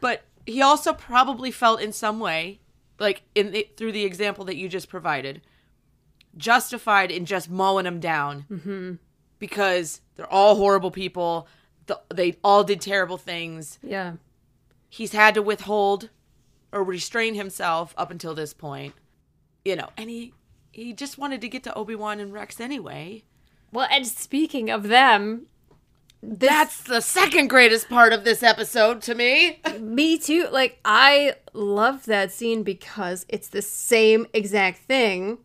But 0.00 0.24
he 0.46 0.62
also 0.62 0.92
probably 0.92 1.50
felt 1.50 1.80
in 1.80 1.92
some 1.92 2.20
way, 2.20 2.60
like 2.98 3.22
in 3.34 3.52
the, 3.52 3.68
through 3.76 3.92
the 3.92 4.04
example 4.04 4.44
that 4.46 4.56
you 4.56 4.68
just 4.68 4.88
provided, 4.88 5.42
justified 6.36 7.10
in 7.10 7.24
just 7.24 7.50
mowing 7.50 7.84
them 7.84 8.00
down. 8.00 8.44
Mm-hmm. 8.50 8.94
Because 9.38 10.00
they're 10.16 10.32
all 10.32 10.56
horrible 10.56 10.90
people. 10.90 11.46
The, 11.86 12.00
they 12.12 12.36
all 12.42 12.64
did 12.64 12.80
terrible 12.80 13.18
things. 13.18 13.78
Yeah. 13.84 14.14
He's 14.88 15.12
had 15.12 15.34
to 15.34 15.42
withhold 15.42 16.10
or 16.72 16.82
restrain 16.82 17.34
himself 17.34 17.94
up 17.96 18.10
until 18.10 18.34
this 18.34 18.52
point. 18.52 18.94
You 19.64 19.76
know, 19.76 19.90
and 19.96 20.10
he 20.10 20.34
he 20.72 20.92
just 20.92 21.18
wanted 21.18 21.40
to 21.42 21.48
get 21.48 21.62
to 21.64 21.74
Obi-Wan 21.74 22.18
and 22.18 22.32
Rex 22.32 22.60
anyway. 22.60 23.22
Well, 23.72 23.86
and 23.90 24.06
speaking 24.06 24.70
of 24.70 24.88
them, 24.88 25.46
this, 26.22 26.48
That's 26.48 26.82
the 26.82 27.00
second 27.00 27.48
greatest 27.48 27.88
part 27.88 28.12
of 28.12 28.24
this 28.24 28.42
episode 28.42 29.02
to 29.02 29.14
me. 29.14 29.60
Me 29.78 30.18
too. 30.18 30.48
Like 30.50 30.78
I 30.84 31.34
love 31.52 32.06
that 32.06 32.32
scene 32.32 32.62
because 32.62 33.24
it's 33.28 33.48
the 33.48 33.62
same 33.62 34.26
exact 34.32 34.78
thing. 34.80 35.38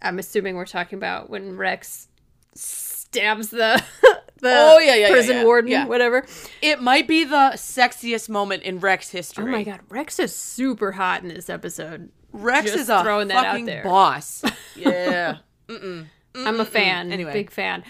I'm 0.00 0.18
assuming 0.18 0.56
we're 0.56 0.64
talking 0.66 0.96
about 0.98 1.28
when 1.28 1.56
Rex 1.56 2.08
stabs 2.54 3.48
the 3.50 3.82
the 4.40 4.52
Oh, 4.54 4.78
yeah, 4.78 4.94
yeah, 4.94 5.10
prison 5.10 5.38
yeah. 5.38 5.44
warden, 5.44 5.88
whatever. 5.88 6.24
It 6.62 6.80
might 6.80 7.08
be 7.08 7.24
the 7.24 7.52
sexiest 7.54 8.28
moment 8.28 8.62
in 8.62 8.78
Rex 8.78 9.10
history. 9.10 9.44
Oh 9.44 9.48
my 9.48 9.64
god, 9.64 9.80
Rex 9.88 10.18
is 10.18 10.34
super 10.34 10.92
hot 10.92 11.22
in 11.22 11.28
this 11.28 11.50
episode. 11.50 12.10
Rex 12.32 12.66
Just 12.66 12.78
is 12.78 12.88
a 12.88 13.02
throwing 13.02 13.28
that 13.28 13.36
out 13.38 13.44
fucking 13.52 13.64
there. 13.66 13.82
boss. 13.84 14.42
Yeah. 14.76 15.38
I'm 15.68 16.60
a 16.60 16.64
fan. 16.64 17.10
Anyway. 17.10 17.32
Big 17.32 17.50
fan. 17.50 17.82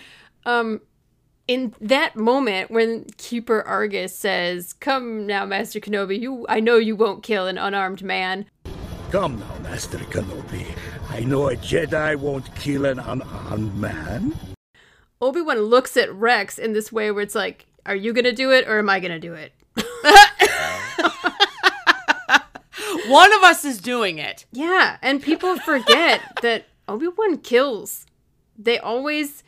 Um 0.46 0.80
in 1.48 1.74
that 1.80 2.14
moment 2.14 2.70
when 2.70 3.06
Keeper 3.16 3.62
Argus 3.62 4.16
says, 4.16 4.74
"Come 4.74 5.26
now, 5.26 5.44
Master 5.46 5.80
Kenobi, 5.80 6.20
you 6.20 6.46
I 6.48 6.60
know 6.60 6.76
you 6.76 6.94
won't 6.94 7.24
kill 7.24 7.46
an 7.46 7.58
unarmed 7.58 8.04
man." 8.04 8.46
Come 9.10 9.40
now, 9.40 9.56
Master 9.62 9.98
Kenobi. 9.98 10.66
I 11.08 11.20
know 11.20 11.48
a 11.48 11.56
Jedi 11.56 12.16
won't 12.16 12.54
kill 12.54 12.84
an 12.84 12.98
unarmed 12.98 13.74
man. 13.76 14.38
Obi-Wan 15.20 15.62
looks 15.62 15.96
at 15.96 16.14
Rex 16.14 16.58
in 16.58 16.74
this 16.74 16.92
way 16.92 17.10
where 17.10 17.22
it's 17.22 17.34
like, 17.34 17.66
"Are 17.86 17.96
you 17.96 18.12
going 18.12 18.26
to 18.26 18.32
do 18.32 18.52
it 18.52 18.68
or 18.68 18.78
am 18.78 18.90
I 18.90 19.00
going 19.00 19.12
to 19.12 19.18
do 19.18 19.34
it?" 19.34 19.52
One 23.08 23.32
of 23.32 23.42
us 23.42 23.64
is 23.64 23.80
doing 23.80 24.18
it. 24.18 24.44
Yeah, 24.52 24.98
and 25.00 25.22
people 25.22 25.56
forget 25.58 26.20
that 26.42 26.66
Obi-Wan 26.86 27.38
kills. 27.38 28.04
They 28.58 28.78
always 28.78 29.42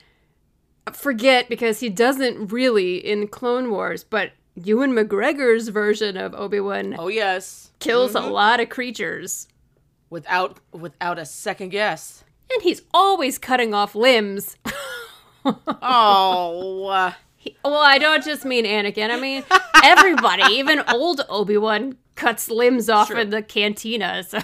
forget 0.96 1.48
because 1.48 1.80
he 1.80 1.88
doesn't 1.88 2.52
really 2.52 2.96
in 2.96 3.28
Clone 3.28 3.70
Wars, 3.70 4.04
but 4.04 4.32
Ewan 4.54 4.92
McGregor's 4.92 5.68
version 5.68 6.16
of 6.16 6.34
Obi-Wan 6.34 6.96
Oh 6.98 7.08
yes. 7.08 7.70
kills 7.78 8.14
a 8.14 8.20
lot 8.20 8.60
of 8.60 8.68
creatures. 8.68 9.48
Without 10.10 10.58
without 10.72 11.18
a 11.20 11.24
second 11.24 11.68
guess. 11.68 12.24
And 12.52 12.62
he's 12.62 12.82
always 12.92 13.38
cutting 13.38 13.72
off 13.74 13.94
limbs. 13.94 14.56
Oh. 15.44 16.86
uh, 16.88 17.12
He- 17.36 17.56
well, 17.64 17.76
I 17.80 17.98
don't 17.98 18.22
just 18.24 18.44
mean 18.44 18.64
Anakin. 18.64 19.10
I 19.10 19.18
mean 19.20 19.42
everybody, 19.82 20.42
even 20.54 20.80
old 20.92 21.22
Obi-Wan 21.28 21.96
cuts 22.14 22.50
limbs 22.50 22.88
off 22.90 23.10
in 23.10 23.30
the 23.30 23.40
cantina. 23.42 24.22
So 24.22 24.40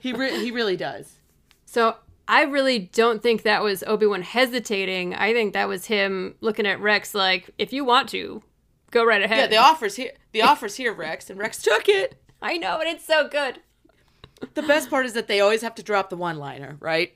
he 0.00 0.12
re- 0.12 0.40
he 0.42 0.50
really 0.50 0.76
does. 0.76 1.18
So 1.66 1.96
I 2.26 2.42
really 2.42 2.78
don't 2.78 3.22
think 3.22 3.42
that 3.42 3.62
was 3.62 3.82
Obi 3.86 4.06
Wan 4.06 4.22
hesitating. 4.22 5.14
I 5.14 5.32
think 5.32 5.52
that 5.52 5.68
was 5.68 5.86
him 5.86 6.34
looking 6.40 6.66
at 6.66 6.80
Rex 6.80 7.14
like, 7.14 7.50
if 7.58 7.72
you 7.72 7.84
want 7.84 8.08
to, 8.10 8.42
go 8.90 9.04
right 9.04 9.22
ahead. 9.22 9.38
Yeah, 9.38 9.46
the 9.46 9.56
offers 9.56 9.96
here. 9.96 10.12
The 10.32 10.42
offers 10.42 10.76
here, 10.76 10.92
Rex, 10.92 11.28
and 11.28 11.38
Rex 11.38 11.62
took 11.62 11.88
it. 11.88 12.16
I 12.40 12.56
know, 12.56 12.78
and 12.80 12.88
it's 12.88 13.04
so 13.04 13.28
good. 13.28 13.60
The 14.54 14.62
best 14.62 14.90
part 14.90 15.06
is 15.06 15.12
that 15.12 15.28
they 15.28 15.40
always 15.40 15.62
have 15.62 15.74
to 15.76 15.82
drop 15.82 16.10
the 16.10 16.16
one-liner, 16.16 16.76
right? 16.80 17.12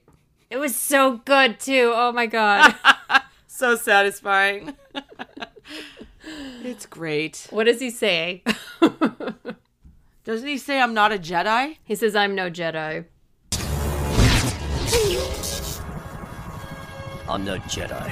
It 0.50 0.58
was 0.58 0.76
so 0.76 1.18
good 1.24 1.60
too. 1.60 1.92
Oh 1.94 2.12
my 2.12 2.26
god. 2.26 2.74
So 3.50 3.74
satisfying. 3.74 4.76
it's 6.62 6.86
great. 6.86 7.48
what 7.50 7.64
does 7.64 7.80
he 7.80 7.90
say? 7.90 8.44
Doesn't 10.24 10.46
he 10.46 10.58
say 10.58 10.80
I'm 10.80 10.94
not 10.94 11.10
a 11.12 11.18
Jedi? 11.18 11.78
he 11.82 11.96
says, 11.96 12.14
"I'm 12.14 12.36
no 12.36 12.50
Jedi." 12.50 13.06
I'm 17.28 17.44
no 17.44 17.58
Jedi. 17.60 18.10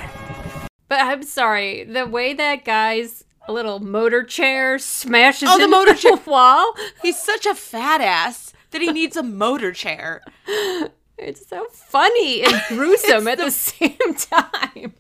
But 0.88 1.00
I'm 1.00 1.22
sorry, 1.22 1.84
the 1.84 2.06
way 2.06 2.34
that 2.34 2.64
guy's 2.64 3.24
little 3.48 3.80
motor 3.80 4.22
chair 4.22 4.78
smashes 4.78 5.48
Oh, 5.50 5.56
the 5.58 5.64
into 5.64 5.76
motor 5.76 5.94
chair. 5.94 6.16
wall. 6.26 6.74
He's 7.02 7.20
such 7.20 7.46
a 7.46 7.54
fat 7.54 8.00
ass 8.00 8.52
that 8.70 8.82
he 8.82 8.92
needs 8.92 9.16
a 9.16 9.22
motor 9.22 9.72
chair. 9.72 10.22
It's 11.18 11.48
so 11.48 11.64
funny 11.72 12.44
and 12.44 12.60
gruesome 12.68 13.26
at 13.26 13.38
the 13.38 13.50
same 13.50 13.96
time. 14.18 14.92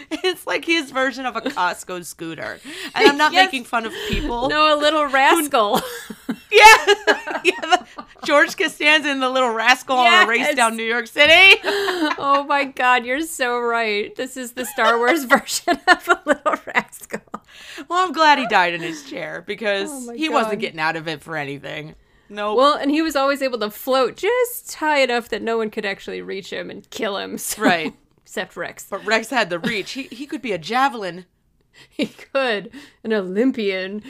It's 0.10 0.46
like 0.46 0.64
his 0.64 0.90
version 0.90 1.26
of 1.26 1.36
a 1.36 1.40
Costco 1.40 2.04
scooter. 2.04 2.60
And 2.94 3.08
I'm 3.08 3.16
not 3.18 3.32
Yes. 3.38 3.46
making 3.46 3.64
fun 3.64 3.84
of 3.86 3.92
people. 4.08 4.48
No, 4.48 4.74
a 4.74 4.78
little 4.78 5.06
rascal. 5.06 5.80
Yeah. 6.50 6.64
yeah 7.44 7.60
the, 7.60 7.86
George 8.24 8.56
Costanza 8.56 9.08
and 9.10 9.20
the 9.22 9.28
little 9.28 9.52
rascal 9.52 9.96
on 9.98 10.24
a 10.24 10.26
race 10.26 10.54
down 10.54 10.76
New 10.76 10.82
York 10.84 11.06
City. 11.06 11.60
oh 11.64 12.44
my 12.48 12.64
god, 12.64 13.04
you're 13.04 13.20
so 13.22 13.58
right. 13.60 14.14
This 14.16 14.36
is 14.36 14.52
the 14.52 14.64
Star 14.64 14.96
Wars 14.96 15.24
version 15.24 15.78
of 15.86 16.08
a 16.08 16.20
little 16.24 16.54
rascal. 16.66 17.20
Well, 17.88 18.04
I'm 18.06 18.12
glad 18.12 18.38
he 18.38 18.46
died 18.46 18.72
in 18.72 18.80
his 18.80 19.02
chair 19.08 19.44
because 19.46 19.90
Oh 19.90 20.12
he 20.14 20.28
God. 20.28 20.34
wasn't 20.34 20.60
getting 20.60 20.80
out 20.80 20.96
of 20.96 21.06
it 21.06 21.22
for 21.22 21.36
anything. 21.36 21.94
No. 22.30 22.54
Well, 22.54 22.74
and 22.74 22.90
he 22.90 23.02
was 23.02 23.14
always 23.14 23.42
able 23.42 23.58
to 23.58 23.70
float 23.70 24.16
just 24.16 24.74
high 24.74 25.00
enough 25.00 25.28
that 25.28 25.42
no 25.42 25.58
one 25.58 25.68
could 25.70 25.84
actually 25.84 26.22
reach 26.22 26.50
him 26.50 26.70
and 26.70 26.88
kill 26.90 27.18
him. 27.18 27.36
so- 27.36 27.62
Right. 27.62 27.94
Except 28.28 28.56
Rex. 28.58 28.86
but 28.90 29.02
Rex 29.06 29.30
had 29.30 29.48
the 29.48 29.58
reach. 29.58 29.92
He 29.92 30.02
he 30.02 30.26
could 30.26 30.42
be 30.42 30.52
a 30.52 30.58
javelin. 30.58 31.24
He 31.88 32.06
could. 32.06 32.70
An 33.02 33.12
Olympian. 33.14 34.02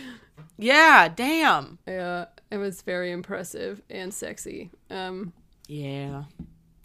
Yeah, 0.57 1.09
damn. 1.15 1.79
Yeah, 1.87 2.25
it 2.51 2.57
was 2.57 2.83
very 2.83 3.13
impressive 3.13 3.81
and 3.89 4.13
sexy. 4.13 4.71
Um, 4.91 5.33
Yeah. 5.69 6.25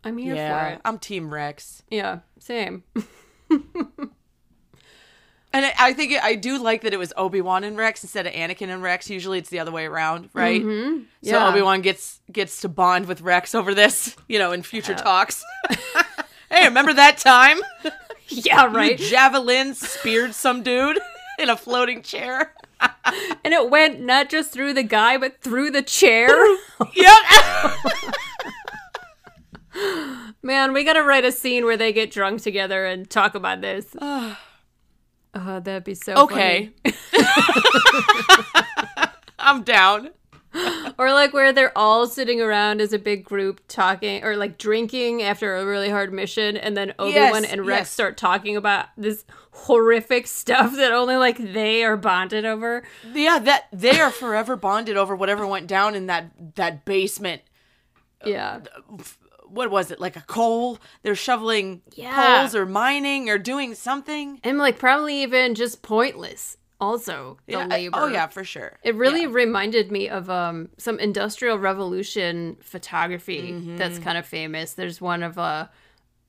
I'm 0.03 0.17
here 0.19 0.33
for 0.35 0.41
Yeah. 0.41 0.67
it. 0.73 0.81
I'm 0.85 0.99
Team 0.99 1.33
Rex. 1.33 1.81
Yeah, 1.89 2.19
same. 2.37 2.83
And 5.55 5.71
I, 5.77 5.93
think 5.93 6.11
it, 6.13 6.23
I 6.23 6.33
do 6.33 6.57
like 6.57 6.81
that 6.81 6.95
it 6.95 6.97
was 6.97 7.13
Obi 7.15 7.39
Wan 7.39 7.63
and 7.63 7.77
Rex 7.77 8.03
instead 8.03 8.25
of 8.25 8.33
Anakin 8.33 8.69
and 8.69 8.81
Rex. 8.81 9.07
Usually 9.07 9.37
it's 9.37 9.51
the 9.51 9.59
other 9.59 9.71
way 9.71 9.85
around, 9.85 10.29
right? 10.33 10.59
So 10.63 11.03
Yeah. 11.21 11.47
Obi 11.47 11.61
Wan 11.61 11.81
gets 11.81 12.21
gets 12.31 12.61
to 12.61 12.69
bond 12.69 13.05
with 13.07 13.21
Rex 13.21 13.53
over 13.53 13.75
this, 13.75 14.15
you 14.27 14.39
know, 14.39 14.51
in 14.51 14.63
future 14.63 14.95
talks. 14.95 15.43
hey, 16.53 16.67
remember 16.67 16.93
that 16.93 17.17
time 17.17 17.57
yeah, 18.27 18.67
you 18.67 18.75
right. 18.75 18.97
javelin 18.97 19.73
speared 19.73 20.33
some 20.33 20.63
dude 20.63 20.99
in 21.39 21.49
a 21.49 21.57
floating 21.57 22.01
chair? 22.01 22.53
and 23.43 23.53
it 23.53 23.69
went 23.69 24.01
not 24.01 24.29
just 24.29 24.51
through 24.51 24.73
the 24.73 24.83
guy, 24.83 25.17
but 25.17 25.41
through 25.41 25.71
the 25.71 25.81
chair. 25.81 26.29
yep. 26.93 27.23
Man, 30.41 30.73
we 30.73 30.83
gotta 30.83 31.03
write 31.03 31.25
a 31.25 31.31
scene 31.31 31.65
where 31.65 31.77
they 31.77 31.93
get 31.93 32.11
drunk 32.11 32.41
together 32.41 32.85
and 32.85 33.09
talk 33.09 33.35
about 33.35 33.61
this. 33.61 33.95
Ah. 34.01 34.39
Oh, 35.35 35.59
that'd 35.59 35.83
be 35.83 35.95
so 35.95 36.13
okay. 36.13 36.69
I'm 39.39 39.63
down. 39.63 40.11
Or 40.99 41.11
like 41.11 41.33
where 41.33 41.51
they're 41.51 41.75
all 41.75 42.05
sitting 42.07 42.39
around 42.39 42.79
as 42.79 42.93
a 42.93 42.99
big 42.99 43.23
group 43.23 43.61
talking 43.67 44.23
or 44.23 44.35
like 44.37 44.59
drinking 44.59 45.23
after 45.23 45.55
a 45.57 45.65
really 45.65 45.89
hard 45.89 46.13
mission 46.13 46.55
and 46.55 46.77
then 46.77 46.93
Obi-Wan 46.99 47.43
Yes, 47.43 47.51
and 47.51 47.65
Rex 47.65 47.79
yes. 47.81 47.89
start 47.91 48.15
talking 48.17 48.55
about 48.55 48.85
this 48.95 49.25
horrific 49.51 50.27
stuff 50.27 50.75
that 50.75 50.91
only 50.91 51.15
like 51.15 51.37
they 51.37 51.83
are 51.83 51.97
bonded 51.97 52.45
over. 52.45 52.83
Yeah, 53.11 53.39
that 53.39 53.67
they 53.73 53.99
are 53.99 54.11
forever 54.11 54.55
bonded 54.55 54.95
over 54.95 55.15
whatever 55.15 55.47
went 55.47 55.65
down 55.65 55.95
in 55.95 56.05
that 56.07 56.31
that 56.55 56.85
basement. 56.85 57.41
Yeah. 58.23 58.59
What 59.47 59.71
was 59.71 59.89
it? 59.91 59.99
Like 59.99 60.15
a 60.15 60.21
coal? 60.21 60.77
They're 61.01 61.15
shoveling 61.15 61.81
Yeah. 61.95 62.39
coals 62.41 62.55
or 62.55 62.65
mining 62.65 63.29
or 63.29 63.37
doing 63.37 63.73
something. 63.75 64.39
And 64.43 64.57
like 64.59 64.77
probably 64.77 65.23
even 65.23 65.55
just 65.55 65.81
pointless 65.81 66.57
also 66.83 67.37
the 67.47 67.53
Yeah, 67.53 67.59
I- 67.59 67.67
labor. 67.67 67.97
oh 67.99 68.07
yeah, 68.07 68.27
for 68.27 68.43
sure. 68.43 68.77
It 68.83 68.95
really 68.95 69.21
Yeah. 69.21 69.29
reminded 69.31 69.91
me 69.91 70.09
of 70.09 70.29
um, 70.29 70.69
some 70.77 70.99
industrial 70.99 71.57
revolution 71.57 72.57
photography 72.61 73.51
Mm-hmm. 73.53 73.77
that's 73.77 73.97
kind 73.99 74.17
of 74.17 74.25
famous. 74.25 74.73
There's 74.73 74.99
one 75.01 75.23
of 75.23 75.37
a 75.37 75.69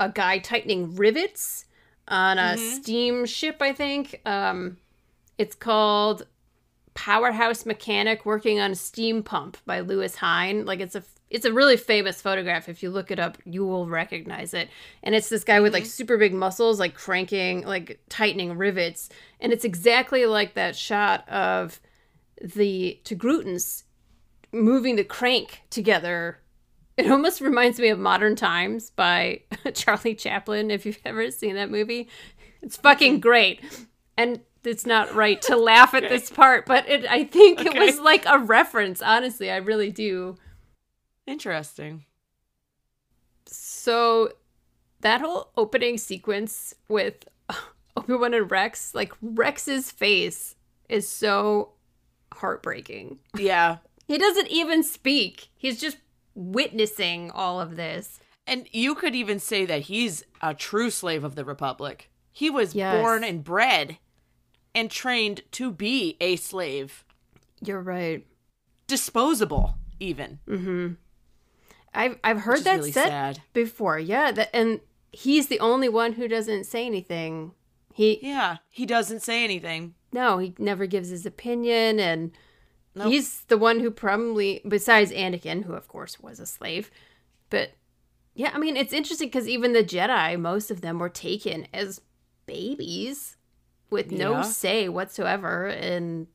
a 0.00 0.08
guy 0.08 0.38
tightening 0.38 0.96
rivets 0.96 1.66
on 2.08 2.38
a 2.38 2.54
Mm-hmm. 2.56 2.75
steamship, 2.76 3.56
I 3.61 3.73
think. 3.73 4.20
Um, 4.26 4.78
it's 5.38 5.54
called 5.54 6.26
Powerhouse 6.94 7.66
Mechanic 7.66 8.25
Working 8.25 8.61
on 8.61 8.70
a 8.73 8.75
Steam 8.76 9.23
Pump 9.23 9.56
by 9.66 9.80
Lewis 9.80 10.16
Hine. 10.16 10.64
Like 10.64 10.80
it's 10.80 10.94
a 10.94 11.02
it's 11.31 11.45
a 11.45 11.52
really 11.52 11.76
famous 11.76 12.21
photograph. 12.21 12.69
If 12.69 12.83
you 12.83 12.90
look 12.90 13.11
it 13.11 13.19
up, 13.19 13.38
you 13.45 13.64
will 13.64 13.88
recognize 13.88 14.54
it. 14.54 14.69
And 15.02 15.14
it's 15.14 15.28
this 15.28 15.45
guy 15.45 15.61
with 15.61 15.73
like 15.73 15.85
mm-hmm. 15.85 15.90
super 15.90 16.16
big 16.16 16.35
muscles, 16.35 16.78
like 16.78 16.95
cranking, 16.95 17.66
like 17.66 18.00
tightening 18.09 18.57
rivets. 18.57 19.09
And 19.40 19.52
it's 19.52 19.64
exactly 19.64 20.26
like 20.26 20.54
that 20.54 20.76
shot 20.76 21.28
of 21.28 21.81
the 22.40 23.00
Togrutans 23.04 23.85
moving 24.52 24.97
the 24.97 25.04
crank 25.04 25.62
together. 25.71 26.38
It 26.97 27.11
almost 27.11 27.40
reminds 27.40 27.81
me 27.81 27.88
of 27.88 27.99
Modern 27.99 28.37
Times 28.37 28.90
by 28.90 29.40
Charlie 29.75 30.14
Chaplin, 30.14 30.71
if 30.71 30.87
you've 30.87 31.00
ever 31.04 31.31
seen 31.31 31.57
that 31.57 31.71
movie. 31.71 32.09
It's 32.62 32.76
fucking 32.76 33.21
great. 33.21 33.61
And 34.16 34.40
it's 34.62 34.87
not 34.87 35.14
right 35.14 35.40
to 35.43 35.57
laugh 35.57 35.95
at 35.95 36.02
this 36.09 36.31
part, 36.31 36.66
but 36.66 36.88
it 36.88 37.04
I 37.07 37.25
think 37.25 37.61
it 37.61 37.75
was 37.75 37.99
like 37.99 38.25
a 38.26 38.38
reference, 38.38 39.02
honestly. 39.02 39.50
I 39.50 39.57
really 39.57 39.90
do. 39.90 40.37
Interesting. 41.26 42.04
So 43.47 44.31
that 45.00 45.21
whole 45.21 45.50
opening 45.57 45.99
sequence 45.99 46.75
with 46.88 47.28
uh, 47.49 47.54
Obi-Wan 47.97 48.35
and 48.35 48.50
Rex, 48.50 48.95
like 48.95 49.13
Rex's 49.23 49.91
face 49.91 50.56
is 50.89 51.08
so 51.08 51.73
heartbreaking. 52.32 53.19
Yeah. 53.37 53.78
He 54.06 54.19
doesn't 54.19 54.49
even 54.49 54.82
speak. 54.82 55.49
He's 55.56 55.80
just 55.80 55.99
witnessing 56.34 57.30
all 57.30 57.60
of 57.60 57.76
this. 57.76 58.19
And 58.47 58.67
you 58.73 58.95
could 58.95 59.15
even 59.15 59.39
say 59.41 59.65
that 59.65 59.82
he's 59.82 60.25
a 60.43 60.52
true 60.52 60.91
slave 60.91 61.25
of 61.25 61.34
the 61.34 61.45
Republic. 61.45 62.10
He 62.30 62.50
was 62.50 62.75
Yes. 62.75 63.00
born 63.00 63.25
and 63.25 63.43
bred 63.43 63.99
and 64.75 64.91
trained 64.91 65.43
to 65.52 65.71
be 65.71 66.17
a 66.21 66.37
slave. 66.37 67.04
You're 67.65 67.80
right. 67.80 68.26
Disposable, 68.87 69.76
even. 70.00 70.41
Mm-hmm. 70.47 70.95
I've 71.95 72.19
I've 72.25 72.41
heard 72.41 72.61
that 72.65 72.76
really 72.78 72.93
said 72.93 73.09
sad. 73.09 73.43
before. 73.52 73.99
Yeah, 73.99 74.33
that 74.33 74.50
and 74.54 74.80
he's 75.13 75.47
the 75.49 75.61
only 75.61 75.89
one 75.89 76.15
who 76.15 76.26
doesn't 76.28 76.65
say 76.65 76.87
anything. 76.87 77.52
He 77.93 78.19
Yeah. 78.23 78.57
He 78.71 78.85
doesn't 78.87 79.21
say 79.23 79.45
anything. 79.45 79.95
no, 80.13 80.39
he 80.39 80.54
never 80.59 80.87
gives 80.87 81.09
his 81.11 81.25
opinion 81.26 81.99
and 82.00 82.33
he's 83.04 83.43
the 83.47 83.59
one 83.59 83.80
who 83.80 83.91
probably 83.91 84.61
besides 84.67 85.11
Anakin, 85.13 85.65
who 85.65 85.73
of 85.75 85.89
course 85.89 86.21
was 86.21 86.41
a 86.41 86.47
slave. 86.47 86.91
But 87.50 87.71
yeah, 88.35 88.50
I 88.52 88.59
mean, 88.59 88.76
it's 88.76 88.93
interesting 88.93 89.30
cuz 89.30 89.49
even 89.49 89.73
the 89.73 89.85
Jedi, 89.85 90.39
most 90.41 90.71
of 90.73 90.80
them 90.80 90.99
were 90.99 91.09
taken 91.09 91.67
as 91.73 92.00
babies 92.47 93.37
with 93.91 94.11
no 94.11 94.33
Yeah. 94.33 94.43
say 94.43 94.89
whatsoever 94.89 95.69
in 95.69 96.26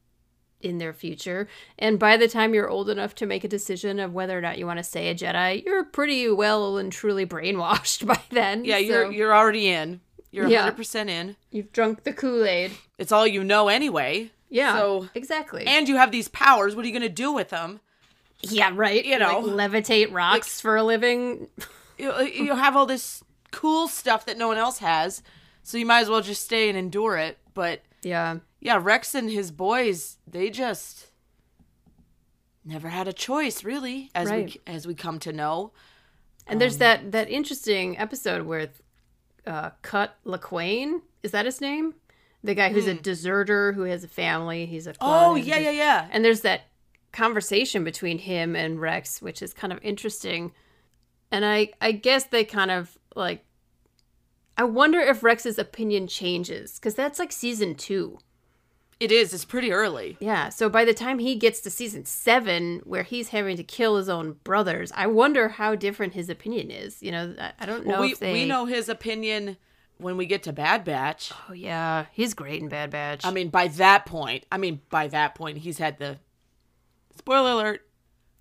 in 0.62 0.78
their 0.78 0.94
future. 0.94 1.48
And 1.78 1.98
by 2.00 2.18
the 2.18 2.28
time 2.28 2.54
you're 2.54 2.70
old 2.70 2.90
enough 2.90 3.16
to 3.16 3.26
make 3.26 3.44
a 3.44 3.48
decision 3.48 4.00
of 4.00 4.14
whether 4.14 4.38
or 4.38 4.42
not 4.42 4.58
you 4.58 4.66
want 4.66 4.78
to 4.80 4.84
say 4.84 5.10
a 5.10 5.16
Jedi, 5.16 5.64
you're 5.66 5.84
pretty 5.86 6.30
well 6.30 6.78
and 6.78 6.92
truly 6.92 7.26
brainwashed 7.26 8.06
by 8.08 8.20
then. 8.30 8.66
Yeah, 8.66 8.78
you're 8.78 9.12
you're 9.12 9.34
already 9.36 9.68
in. 9.68 10.02
You're 10.32 10.48
Yeah. 10.48 10.70
100% 10.70 11.10
in. 11.10 11.36
you've 11.52 11.72
drunk 11.72 12.04
the 12.04 12.14
Kool-Aid. 12.14 12.72
It's 13.00 13.12
all 13.12 13.26
you 13.26 13.44
know 13.44 13.68
anyway. 13.68 14.32
Yeah. 14.50 14.78
So 14.78 15.10
exactly. 15.16 15.66
and 15.66 15.88
you 15.88 15.96
have 15.98 16.12
these 16.12 16.28
powers. 16.28 16.76
What 16.76 16.84
are 16.86 16.88
you 16.88 16.94
going 16.94 17.02
to 17.02 17.10
do 17.10 17.32
with 17.32 17.50
them? 17.50 17.80
yeah, 18.42 18.72
right. 18.74 19.04
you 19.04 19.20
know, 19.20 19.40
like 19.40 19.72
levitate 19.72 20.12
rocks 20.14 20.62
for 20.62 20.76
a 20.76 20.84
living. 20.84 21.48
You, 21.98 22.18
you 22.22 22.56
have 22.56 22.78
all 22.78 22.86
this 22.86 23.22
cool 23.52 23.90
stuff 23.90 24.26
that 24.28 24.38
no 24.38 24.48
one 24.48 24.56
else 24.56 24.78
has. 24.78 25.22
So 25.64 25.78
you 25.78 25.86
might 25.86 26.00
as 26.00 26.10
well 26.10 26.22
just 26.22 26.46
stay 26.46 26.70
and 26.70 26.78
endure 26.78 27.18
it. 27.18 27.38
But 27.54 27.82
Yeah. 28.04 28.38
Yeah, 28.60 28.80
Rex 28.82 29.16
and 29.16 29.30
his 29.32 29.52
boys, 29.52 30.18
they 30.28 30.50
just 30.50 31.08
never 32.66 32.90
had 32.90 33.08
a 33.08 33.14
choice, 33.14 33.64
really, 33.64 34.12
as 34.14 34.30
Right. 34.30 34.46
we 34.46 34.62
as 34.74 34.86
we 34.88 34.94
come 34.96 35.20
to 35.20 35.32
know. 35.34 35.72
And 36.48 36.60
there's 36.60 36.78
that 36.78 37.12
that 37.12 37.30
interesting 37.30 37.98
episode 37.98 38.46
with 38.46 38.82
uh, 39.46 39.72
Cut 39.82 40.18
Lawquane. 40.26 41.02
Is 41.24 41.32
that 41.32 41.46
his 41.46 41.62
name? 41.62 41.96
The 42.44 42.56
guy 42.56 42.70
who's 42.70 42.88
a 42.88 42.94
deserter 42.94 43.74
who 43.74 43.84
has 43.84 44.04
a 44.04 44.08
family. 44.08 44.66
He's 44.66 44.88
a 44.88 44.92
Hmm. 44.92 44.98
Oh 45.02 45.36
yeah, 45.36 45.58
yeah, 45.58 45.72
yeah. 45.72 46.08
And 46.12 46.24
there's 46.24 46.42
that 46.42 46.62
conversation 47.12 47.84
between 47.84 48.20
him 48.20 48.56
and 48.56 48.80
Rex, 48.80 49.22
which 49.22 49.42
is 49.42 49.54
kind 49.54 49.74
of 49.74 49.80
interesting. 49.84 50.52
And 51.32 51.46
I 51.46 51.70
I 51.82 51.92
guess 51.92 52.26
they 52.26 52.44
kind 52.46 52.72
of 52.72 52.98
like 53.16 53.46
I 54.58 54.64
wonder 54.64 55.00
if 55.00 55.24
Rex's 55.24 55.58
opinion 55.60 56.08
changes 56.08 56.76
because 56.76 56.96
that's 56.96 57.20
like 57.20 57.32
season 57.32 57.76
two. 57.76 58.20
It 59.00 59.12
is. 59.14 59.34
It's 59.34 59.46
pretty 59.46 59.72
early. 59.72 60.18
Yeah. 60.20 60.50
So 60.50 60.68
by 60.70 60.84
the 60.84 60.94
time 60.94 61.20
he 61.20 61.36
gets 61.36 61.62
to 61.62 61.70
season 61.70 62.04
seven, 62.06 62.82
where 62.84 63.04
he's 63.04 63.30
having 63.30 63.56
to 63.58 63.64
kill 63.64 63.96
his 63.96 64.10
own 64.10 64.34
brothers, 64.44 64.92
I 64.96 65.08
wonder 65.08 65.48
how 65.50 65.76
different 65.76 66.14
his 66.14 66.30
opinion 66.30 66.70
is. 66.70 67.02
You 67.02 67.12
know, 67.12 67.36
I, 67.60 67.66
don't 67.66 67.86
know 67.86 67.94
Well, 67.94 68.02
we 68.02 68.14
they. 68.16 68.34
we 68.34 68.46
know 68.46 68.66
his 68.66 68.90
opinion 68.90 69.56
when 70.00 70.18
we 70.18 70.26
get 70.26 70.44
to 70.44 70.54
Bad 70.54 70.84
Batch. 70.84 71.32
Oh 71.50 71.54
yeah, 71.54 72.06
he's 72.12 72.34
great 72.34 72.62
in 72.62 72.68
Bad 72.68 72.90
Batch. 72.90 73.26
I 73.26 73.32
mean, 73.32 73.50
by 73.50 73.68
that 73.70 74.06
point, 74.06 74.46
I 74.52 74.58
mean 74.58 74.82
by 74.90 75.08
that 75.08 75.34
point, 75.36 75.60
he's 75.60 75.78
had 75.78 75.98
the 75.98 76.18
spoiler 77.18 77.52
alert. 77.52 77.82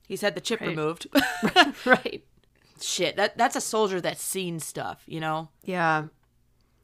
He's 0.07 0.23
had 0.23 0.35
the 0.35 0.41
chip 0.41 0.61
Right. 0.61 0.71
removed. 0.71 1.07
right? 1.85 2.25
Shit, 2.81 3.17
that 3.17 3.37
that's 3.37 3.57
a 3.57 3.61
soldier 3.61 4.01
that's 4.01 4.23
seen 4.23 4.59
stuff. 4.61 5.03
You 5.07 5.21
know, 5.21 5.51
Yeah. 5.65 6.05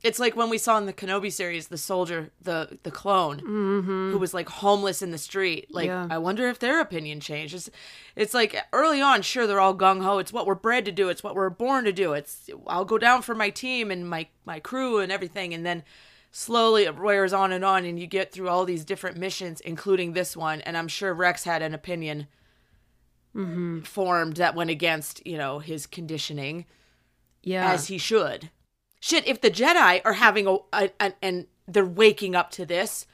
It's 0.05 0.19
like 0.21 0.37
when 0.37 0.51
we 0.51 0.59
saw 0.59 0.79
in 0.79 0.87
the 0.87 0.93
Kenobi 0.93 1.33
series 1.33 1.69
the 1.69 1.79
soldier, 1.79 2.31
the 2.41 2.79
the 2.85 2.91
clone, 2.93 3.39
who 3.41 4.19
was 4.19 4.33
like 4.35 4.49
homeless 4.49 5.03
in 5.03 5.11
the 5.11 5.19
street. 5.19 5.67
Like, 5.75 5.89
Mm-hmm. 5.91 6.11
Yeah. 6.11 6.15
I 6.15 6.19
wonder 6.19 6.49
if 6.49 6.59
their 6.61 6.79
opinion 6.81 7.19
changed. 7.21 7.55
It's, 7.55 7.71
it's 8.15 8.35
like 8.35 8.55
early 8.73 9.01
on, 9.01 9.23
sure, 9.23 9.47
they're 9.47 9.59
all 9.61 9.75
gung 9.75 10.03
ho. 10.03 10.19
It's 10.19 10.33
what 10.33 10.47
we're 10.47 10.55
bred 10.55 10.85
to 10.85 10.93
do. 10.93 11.09
It's 11.09 11.23
what 11.25 11.35
we're 11.35 11.51
born 11.51 11.85
to 11.87 11.93
do. 11.93 12.13
It's 12.13 12.49
I'll 12.67 12.85
go 12.85 12.99
down 12.99 13.23
for 13.23 13.35
my 13.35 13.51
team 13.51 13.91
and 13.91 14.09
my 14.09 14.29
my 14.45 14.61
crew 14.61 14.99
and 15.01 15.11
everything, 15.11 15.53
and 15.55 15.65
then 15.67 15.83
slowly 16.31 16.85
it 16.85 16.99
wears 16.99 17.33
on 17.33 17.51
and 17.53 17.65
on, 17.65 17.85
and 17.85 17.99
you 17.99 18.07
get 18.07 18.31
through 18.31 18.49
all 18.49 18.65
these 18.65 18.85
different 18.85 19.17
missions, 19.17 19.61
including 19.63 20.13
this 20.13 20.37
one. 20.37 20.61
And 20.63 20.77
I'm 20.77 20.89
sure 20.89 21.15
Rex 21.15 21.45
had 21.45 21.63
an 21.63 21.75
opinion. 21.75 22.27
Formed 23.85 24.37
that 24.37 24.55
went 24.55 24.71
against, 24.71 25.27
you 25.27 25.37
know, 25.37 25.59
his 25.59 25.87
conditioning 25.89 26.67
Yeah. 27.43 27.73
as 27.73 27.89
he 27.89 27.99
should. 27.99 28.51
Shit, 29.05 29.27
if 29.27 29.43
the 29.43 29.51
Jedi 29.51 30.01
are 30.03 30.15
having 30.15 30.47
a, 30.47 30.57
a, 30.73 30.91
a 30.99 31.13
and 31.21 31.47
they're 31.69 31.85
waking 31.85 32.35
up 32.35 32.51
to 32.53 32.65
this, 32.65 33.07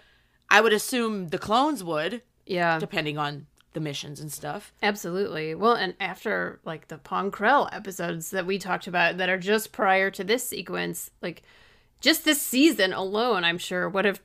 I 0.48 0.60
would 0.60 0.72
assume 0.72 1.30
the 1.30 1.38
clones 1.38 1.82
would. 1.82 2.22
Yeah. 2.46 2.78
depending 2.78 3.18
on 3.18 3.48
the 3.72 3.80
missions 3.80 4.20
and 4.20 4.30
stuff. 4.30 4.72
Absolutely. 4.84 5.52
Well, 5.56 5.72
and 5.72 5.94
after 5.98 6.60
like 6.64 6.86
the 6.86 6.98
Pong 6.98 7.32
Krell 7.32 7.68
episodes 7.72 8.30
that 8.30 8.46
we 8.46 8.56
talked 8.56 8.86
about 8.86 9.16
that 9.16 9.28
are 9.28 9.36
just 9.36 9.72
prior 9.72 10.12
to 10.12 10.22
this 10.22 10.48
sequence, 10.48 11.10
like 11.22 11.42
just 12.00 12.24
this 12.24 12.40
season 12.40 12.92
alone, 12.92 13.42
I'm 13.42 13.58
sure 13.58 13.88
would 13.88 14.04
have 14.04 14.20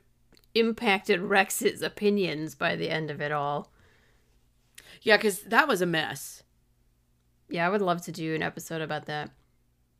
impacted 0.54 1.20
Rex's 1.20 1.82
opinions 1.82 2.54
by 2.54 2.76
the 2.76 2.90
end 2.90 3.10
of 3.10 3.20
it 3.20 3.32
all. 3.32 3.72
Yeah, 5.02 5.16
because 5.16 5.40
that 5.40 5.66
was 5.66 5.82
a 5.82 5.86
mess. 5.86 6.44
Yeah, 7.48 7.66
I 7.66 7.70
would 7.70 7.82
love 7.82 8.02
to 8.02 8.12
do 8.12 8.36
an 8.36 8.42
episode 8.44 8.82
about 8.82 9.06
that. 9.06 9.32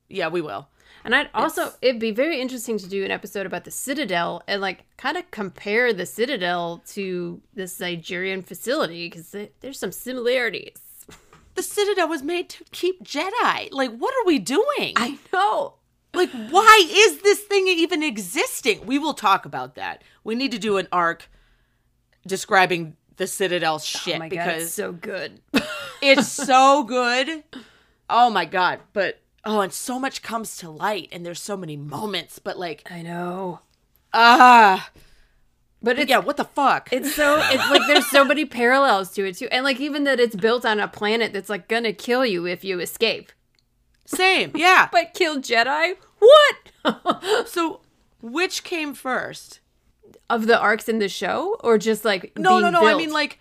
Yeah, 0.09 0.29
we 0.29 0.41
will. 0.41 0.69
And 1.07 1.15
I'd 1.15 1.31
also, 1.33 1.63
It's- 1.63 1.79
it'd 1.83 2.01
be 2.01 2.11
very 2.11 2.41
interesting 2.41 2.79
to 2.79 2.89
do 2.89 3.05
an 3.05 3.11
episode 3.13 3.47
about 3.47 3.63
the 3.65 3.71
Citadel 3.71 4.43
and 4.49 4.61
like 4.61 4.85
kind 4.97 5.17
of 5.17 5.31
compare 5.31 5.93
the 5.93 6.05
Citadel 6.05 6.83
to 6.89 7.41
this 7.55 7.79
Zygerian 7.79 8.45
facility 8.45 9.09
because 9.09 9.35
there's 9.61 9.79
some 9.79 9.93
similarities. 9.93 10.77
The 11.55 11.63
Citadel 11.63 12.09
was 12.09 12.23
made 12.23 12.49
to 12.51 12.65
keep 12.73 13.03
Jedi. 13.05 13.69
Like, 13.71 13.97
what 13.97 14.13
are 14.15 14.27
we 14.27 14.39
doing? 14.41 14.93
I 14.97 15.17
know. 15.33 15.75
like, 16.13 16.31
why 16.51 16.85
is 16.91 17.23
this 17.23 17.41
thing 17.41 17.69
even 17.69 18.03
existing? 18.03 18.85
We 18.85 18.99
will 18.99 19.15
talk 19.15 19.47
about 19.47 19.77
that. 19.77 20.03
We 20.25 20.35
need 20.35 20.51
to 20.53 20.59
do 20.59 20.77
an 20.77 20.89
arc 20.91 21.31
describing 22.27 22.97
the 23.17 23.27
Citadel 23.27 23.77
oh 23.77 23.79
shit 23.79 24.17
oh 24.17 24.19
my 24.19 24.29
because 24.29 24.47
god, 24.47 24.61
it's 24.63 24.73
so 24.73 24.93
good. 24.93 25.41
it's 26.03 26.29
so 26.29 26.83
good. 26.83 27.45
Oh 28.11 28.29
my 28.29 28.45
god! 28.45 28.81
But 28.93 29.21
oh, 29.47 29.61
and 29.61 29.73
so 29.73 29.99
much 29.99 30.21
comes 30.21 30.57
to 30.59 30.69
light, 30.69 31.09
and 31.13 31.25
there's 31.25 31.41
so 31.41 31.57
many 31.57 31.77
moments. 31.77 32.39
But 32.39 32.59
like, 32.59 32.87
I 32.91 33.01
know. 33.03 33.61
ah, 34.13 34.91
But 35.83 35.99
it's 35.99 36.11
yeah, 36.11 36.19
what 36.19 36.37
the 36.37 36.45
fuck? 36.45 36.89
It's 36.93 37.15
so 37.15 37.39
it's 37.41 37.71
like 37.71 37.87
there's 37.87 38.07
so 38.11 38.25
many 38.25 38.45
parallels 38.45 39.13
to 39.13 39.27
it 39.27 39.37
too, 39.39 39.49
and 39.51 39.65
like 39.65 39.81
even 39.81 40.05
that 40.05 40.21
it's 40.21 40.37
built 40.37 40.67
on 40.67 40.81
a 40.81 40.89
planet 40.89 41.33
that's 41.33 41.49
like 41.49 41.69
gonna 41.69 41.93
kill 41.93 42.27
you 42.27 42.47
if 42.47 42.65
you 42.65 42.81
escape. 42.81 43.33
Same, 44.05 44.53
yeah. 44.55 44.89
But 44.93 45.15
kill 45.15 45.39
Jedi? 45.39 45.95
What? 46.19 47.49
so, 47.49 47.81
which 48.21 48.65
came 48.65 48.93
first? 48.95 49.61
of 50.29 50.47
the 50.49 50.59
arcs 50.59 50.89
in 50.89 50.99
the 50.99 51.09
show, 51.09 51.57
or 51.63 51.79
just 51.79 52.05
like 52.05 52.33
No, 52.37 52.59
no, 52.59 52.69
no. 52.71 52.85
I 52.85 52.97
mean, 52.97 53.13
like, 53.13 53.39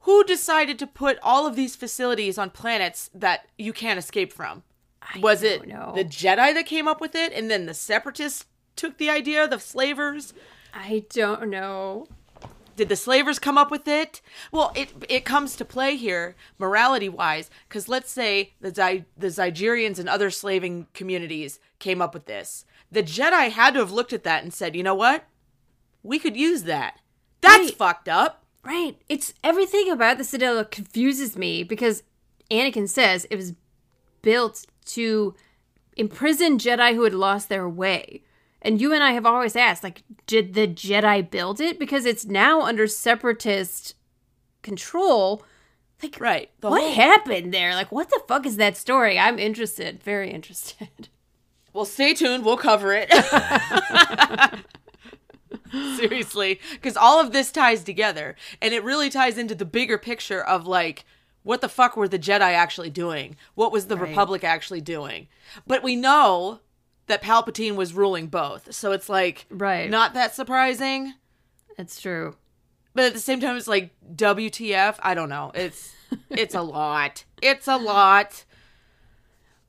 who 0.00 0.22
decided 0.24 0.78
to 0.80 0.86
put 0.86 1.18
all 1.22 1.46
of 1.46 1.56
these 1.56 1.74
facilities 1.74 2.36
on 2.36 2.50
planets 2.50 3.08
that 3.14 3.46
you 3.56 3.72
can't 3.72 3.98
escape 3.98 4.30
from? 4.32 4.62
Was 5.20 5.42
it 5.42 5.66
know. 5.66 5.92
the 5.94 6.04
Jedi 6.04 6.54
that 6.54 6.66
came 6.66 6.88
up 6.88 7.00
with 7.00 7.14
it, 7.14 7.32
and 7.32 7.50
then 7.50 7.66
the 7.66 7.74
Separatists 7.74 8.46
took 8.76 8.98
the 8.98 9.10
idea, 9.10 9.46
the 9.48 9.58
slavers? 9.58 10.32
I 10.74 11.04
don't 11.12 11.50
know. 11.50 12.06
Did 12.76 12.88
the 12.88 12.96
slavers 12.96 13.38
come 13.38 13.58
up 13.58 13.70
with 13.70 13.86
it? 13.86 14.22
Well, 14.50 14.72
it 14.74 14.92
it 15.08 15.24
comes 15.26 15.56
to 15.56 15.64
play 15.64 15.96
here, 15.96 16.34
morality 16.58 17.08
wise, 17.08 17.50
because 17.68 17.86
let's 17.88 18.10
say 18.10 18.54
the 18.60 18.70
Zy- 18.74 19.04
the 19.16 19.26
Zygerians 19.26 19.98
and 19.98 20.08
other 20.08 20.30
slaving 20.30 20.86
communities 20.94 21.60
came 21.78 22.00
up 22.00 22.14
with 22.14 22.24
this. 22.24 22.64
The 22.90 23.02
Jedi 23.02 23.50
had 23.50 23.74
to 23.74 23.80
have 23.80 23.92
looked 23.92 24.12
at 24.14 24.24
that 24.24 24.42
and 24.42 24.54
said, 24.54 24.74
you 24.74 24.82
know 24.82 24.94
what? 24.94 25.24
We 26.02 26.18
could 26.18 26.36
use 26.36 26.62
that. 26.62 26.98
That's 27.42 27.64
Right. 27.70 27.74
fucked 27.76 28.08
up. 28.08 28.42
Right. 28.64 28.96
It's 29.08 29.34
everything 29.44 29.90
about 29.90 30.16
the 30.18 30.24
Citadel 30.24 30.64
confuses 30.64 31.36
me 31.36 31.62
because 31.64 32.02
Anakin 32.50 32.88
says 32.88 33.26
it 33.30 33.36
was 33.36 33.54
built 34.22 34.66
to 34.86 35.34
imprison 35.96 36.58
Jedi 36.58 36.94
who 36.94 37.02
had 37.04 37.14
lost 37.14 37.48
their 37.48 37.68
way. 37.68 38.22
And 38.60 38.80
you 38.80 38.92
and 38.94 39.02
I 39.02 39.12
have 39.12 39.26
always 39.26 39.56
asked, 39.56 39.82
like, 39.82 40.02
did 40.26 40.54
the 40.54 40.68
Jedi 40.68 41.28
build 41.28 41.60
it? 41.60 41.78
Because 41.78 42.04
it's 42.06 42.24
now 42.24 42.62
under 42.62 42.86
separatist 42.86 43.94
control. 44.62 45.42
Like, 46.02 46.18
Right. 46.20 46.50
The 46.60 46.70
what 46.70 46.80
whole- 46.82 46.92
happened 46.92 47.52
there? 47.52 47.74
Like, 47.74 47.90
what 47.92 48.08
the 48.10 48.20
fuck 48.28 48.46
is 48.46 48.56
that 48.56 48.76
story? 48.76 49.18
I'm 49.18 49.38
interested, 49.38 50.02
very 50.02 50.30
interested. 50.30 50.88
Well, 51.74 51.86
stay 51.86 52.12
tuned. 52.12 52.44
We'll 52.44 52.58
cover 52.58 52.92
it. 52.94 53.08
Seriously, 55.96 56.60
because 56.72 56.98
all 56.98 57.18
of 57.18 57.32
this 57.32 57.50
ties 57.50 57.82
together, 57.82 58.36
and 58.60 58.74
it 58.74 58.84
really 58.84 59.08
ties 59.08 59.38
into 59.38 59.54
the 59.54 59.64
bigger 59.64 59.96
picture 59.96 60.42
of 60.44 60.66
like, 60.66 61.06
what 61.42 61.60
the 61.60 61.68
fuck 61.68 61.96
were 61.96 62.08
the 62.08 62.18
Jedi 62.18 62.40
actually 62.52 62.90
doing? 62.90 63.36
What 63.54 63.72
was 63.72 63.86
the 63.86 63.96
Right. 63.96 64.08
Republic 64.08 64.44
actually 64.44 64.80
doing? 64.80 65.28
But 65.66 65.82
we 65.82 65.96
know 65.96 66.60
that 67.06 67.22
Palpatine 67.22 67.74
was 67.76 67.94
ruling 67.94 68.28
both, 68.28 68.72
so 68.74 68.92
it's 68.92 69.08
like, 69.08 69.46
Right. 69.50 69.90
not 69.90 70.14
that 70.14 70.34
surprising. 70.34 71.14
It's 71.78 72.00
true. 72.00 72.36
But 72.94 73.04
at 73.04 73.14
the 73.14 73.20
same 73.20 73.40
time, 73.40 73.56
it's 73.56 73.66
like, 73.68 73.90
WTF? 74.14 74.96
I 75.02 75.14
don't 75.14 75.28
know. 75.28 75.50
It's 75.54 75.92
it's 76.30 76.54
a 76.54 76.62
lot. 76.62 77.24
It's 77.40 77.66
a 77.66 77.76
lot. 77.76 78.44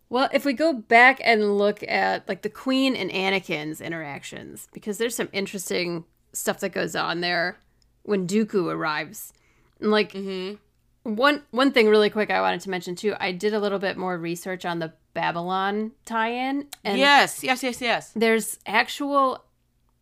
Well, 0.10 0.30
if 0.32 0.46
we 0.46 0.54
go 0.54 0.74
back 0.74 1.20
and 1.24 1.58
look 1.58 1.82
at 1.88 2.28
like 2.28 2.44
the 2.44 2.50
Queen 2.50 2.96
and 2.96 3.10
Anakin's 3.10 3.82
interactions, 3.82 4.68
because 4.74 4.98
there's 4.98 5.16
some 5.16 5.30
interesting 5.32 6.06
stuff 6.34 6.60
that 6.60 6.70
goes 6.70 6.96
on 6.96 7.22
there 7.22 7.58
when 8.04 8.28
Dooku 8.28 8.72
arrives. 8.72 9.34
And 9.80 9.90
like 9.90 10.14
mm-hmm. 10.14 10.56
One 11.04 11.44
one 11.52 11.72
thing 11.72 11.88
really 11.90 12.10
quick 12.10 12.32
I 12.32 12.42
wanted 12.42 12.62
to 12.62 12.70
mention 12.70 12.96
too, 12.96 13.14
I 13.20 13.32
did 13.32 13.54
a 13.54 13.60
little 13.60 13.80
bit 13.80 13.98
more 13.98 14.18
research 14.18 14.66
on 14.66 14.80
the 14.80 14.94
Babylon 15.14 15.92
tie-in 16.06 16.68
and 16.84 16.98
yes, 16.98 17.44
yes, 17.44 17.62
yes, 17.62 17.82
yes. 17.82 18.12
there's 18.16 18.58
actual 18.66 19.44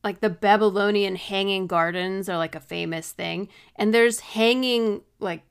like 0.04 0.20
the 0.22 0.30
Babylonian 0.30 1.16
hanging 1.16 1.68
gardens 1.68 2.30
are 2.30 2.38
like 2.38 2.56
a 2.56 2.60
famous 2.60 3.12
thing 3.12 3.50
and 3.76 3.94
there's 3.94 4.20
hanging 4.22 5.02
like 5.20 5.44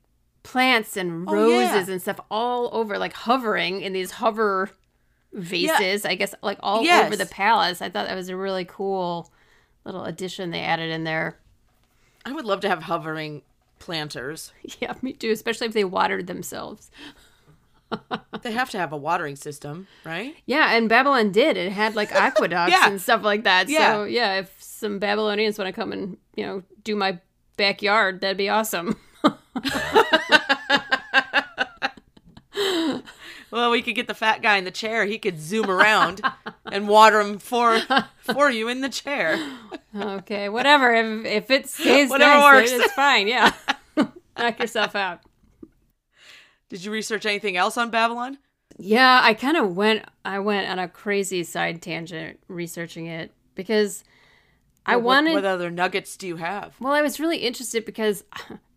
plants 0.42 0.96
and 0.96 1.28
Oh, 1.28 1.32
roses 1.34 1.86
yeah. 1.88 1.92
and 1.92 2.00
stuff 2.02 2.20
all 2.30 2.70
over 2.72 2.96
like 2.98 3.12
hovering 3.12 3.82
in 3.82 3.92
these 3.92 4.12
hover 4.12 4.70
vases 5.32 6.04
I 6.04 6.14
guess 6.14 6.34
like 6.42 6.58
all 6.62 6.82
Yes. 6.82 7.06
over 7.06 7.16
the 7.16 7.26
palace 7.26 7.82
I 7.82 7.90
thought 7.90 8.06
that 8.06 8.16
was 8.16 8.28
a 8.28 8.36
really 8.36 8.64
cool 8.64 9.30
little 9.84 10.04
addition 10.04 10.50
they 10.50 10.60
added 10.60 10.90
in 10.90 11.04
there 11.04 11.38
I 12.24 12.32
would 12.32 12.44
love 12.44 12.60
to 12.60 12.68
have 12.68 12.84
hovering 12.84 13.42
planters. 13.80 14.52
yeah 14.80 14.94
me 15.02 15.12
too 15.12 15.30
especially 15.32 15.66
if 15.66 15.72
they 15.72 15.82
watered 15.84 16.28
themselves 16.28 16.90
They 18.42 18.52
have 18.52 18.70
to 18.70 18.78
have 18.78 18.92
a 18.92 18.96
watering 18.96 19.34
system, 19.34 19.88
right? 20.04 20.36
yeah 20.46 20.74
and 20.76 20.88
Babylon 20.88 21.32
did 21.32 21.56
it 21.56 21.72
had 21.72 21.96
like 21.96 22.12
aqueducts 22.14 22.70
Yeah. 22.72 22.88
and 22.88 23.00
stuff 23.00 23.24
like 23.24 23.42
that 23.44 23.68
Yeah. 23.68 23.92
so 23.92 24.04
yeah 24.04 24.38
if 24.38 24.54
some 24.62 25.00
Babylonians 25.00 25.58
want 25.58 25.66
to 25.66 25.72
come 25.72 25.90
and 25.92 26.16
you 26.36 26.46
know 26.46 26.62
do 26.84 26.94
my 26.94 27.18
backyard 27.56 28.20
that'd 28.20 28.36
be 28.36 28.48
awesome 28.48 28.96
Well, 33.50 33.70
we 33.70 33.82
could 33.82 33.94
get 33.94 34.06
the 34.06 34.14
fat 34.14 34.42
guy 34.42 34.56
in 34.56 34.64
the 34.64 34.70
chair. 34.70 35.04
He 35.06 35.18
could 35.18 35.40
zoom 35.40 35.68
around 35.70 36.20
and 36.70 36.86
water 36.88 37.20
him 37.20 37.38
for 37.38 37.80
for 38.20 38.50
you 38.50 38.68
in 38.68 38.80
the 38.80 38.88
chair. 38.88 39.38
Okay, 39.94 40.48
whatever. 40.48 40.92
If, 40.94 41.24
if 41.26 41.50
it 41.50 41.68
stays 41.68 42.10
Whatever 42.10 42.38
nice, 42.40 42.70
works. 42.72 42.84
it's 42.84 42.92
fine. 42.94 43.26
Yeah, 43.26 43.52
knock 44.38 44.58
yourself 44.60 44.94
out. 44.94 45.20
Did 46.68 46.84
you 46.84 46.92
research 46.92 47.26
anything 47.26 47.56
else 47.56 47.76
on 47.76 47.90
Babylon? 47.90 48.38
Yeah, 48.78 49.20
I 49.22 49.34
kind 49.34 49.56
of 49.56 49.74
went. 49.76 50.04
I 50.24 50.38
went 50.38 50.68
on 50.70 50.78
a 50.78 50.88
crazy 50.88 51.42
side 51.42 51.82
tangent 51.82 52.38
researching 52.48 53.06
it 53.06 53.32
because 53.56 54.04
I 54.86 54.96
wanted. 54.96 55.34
What, 55.34 55.44
other 55.44 55.70
nuggets 55.70 56.16
do 56.16 56.26
you 56.28 56.36
have? 56.36 56.76
well, 56.80 56.92
I 56.92 57.02
was 57.02 57.18
really 57.18 57.38
interested 57.38 57.84
because 57.84 58.22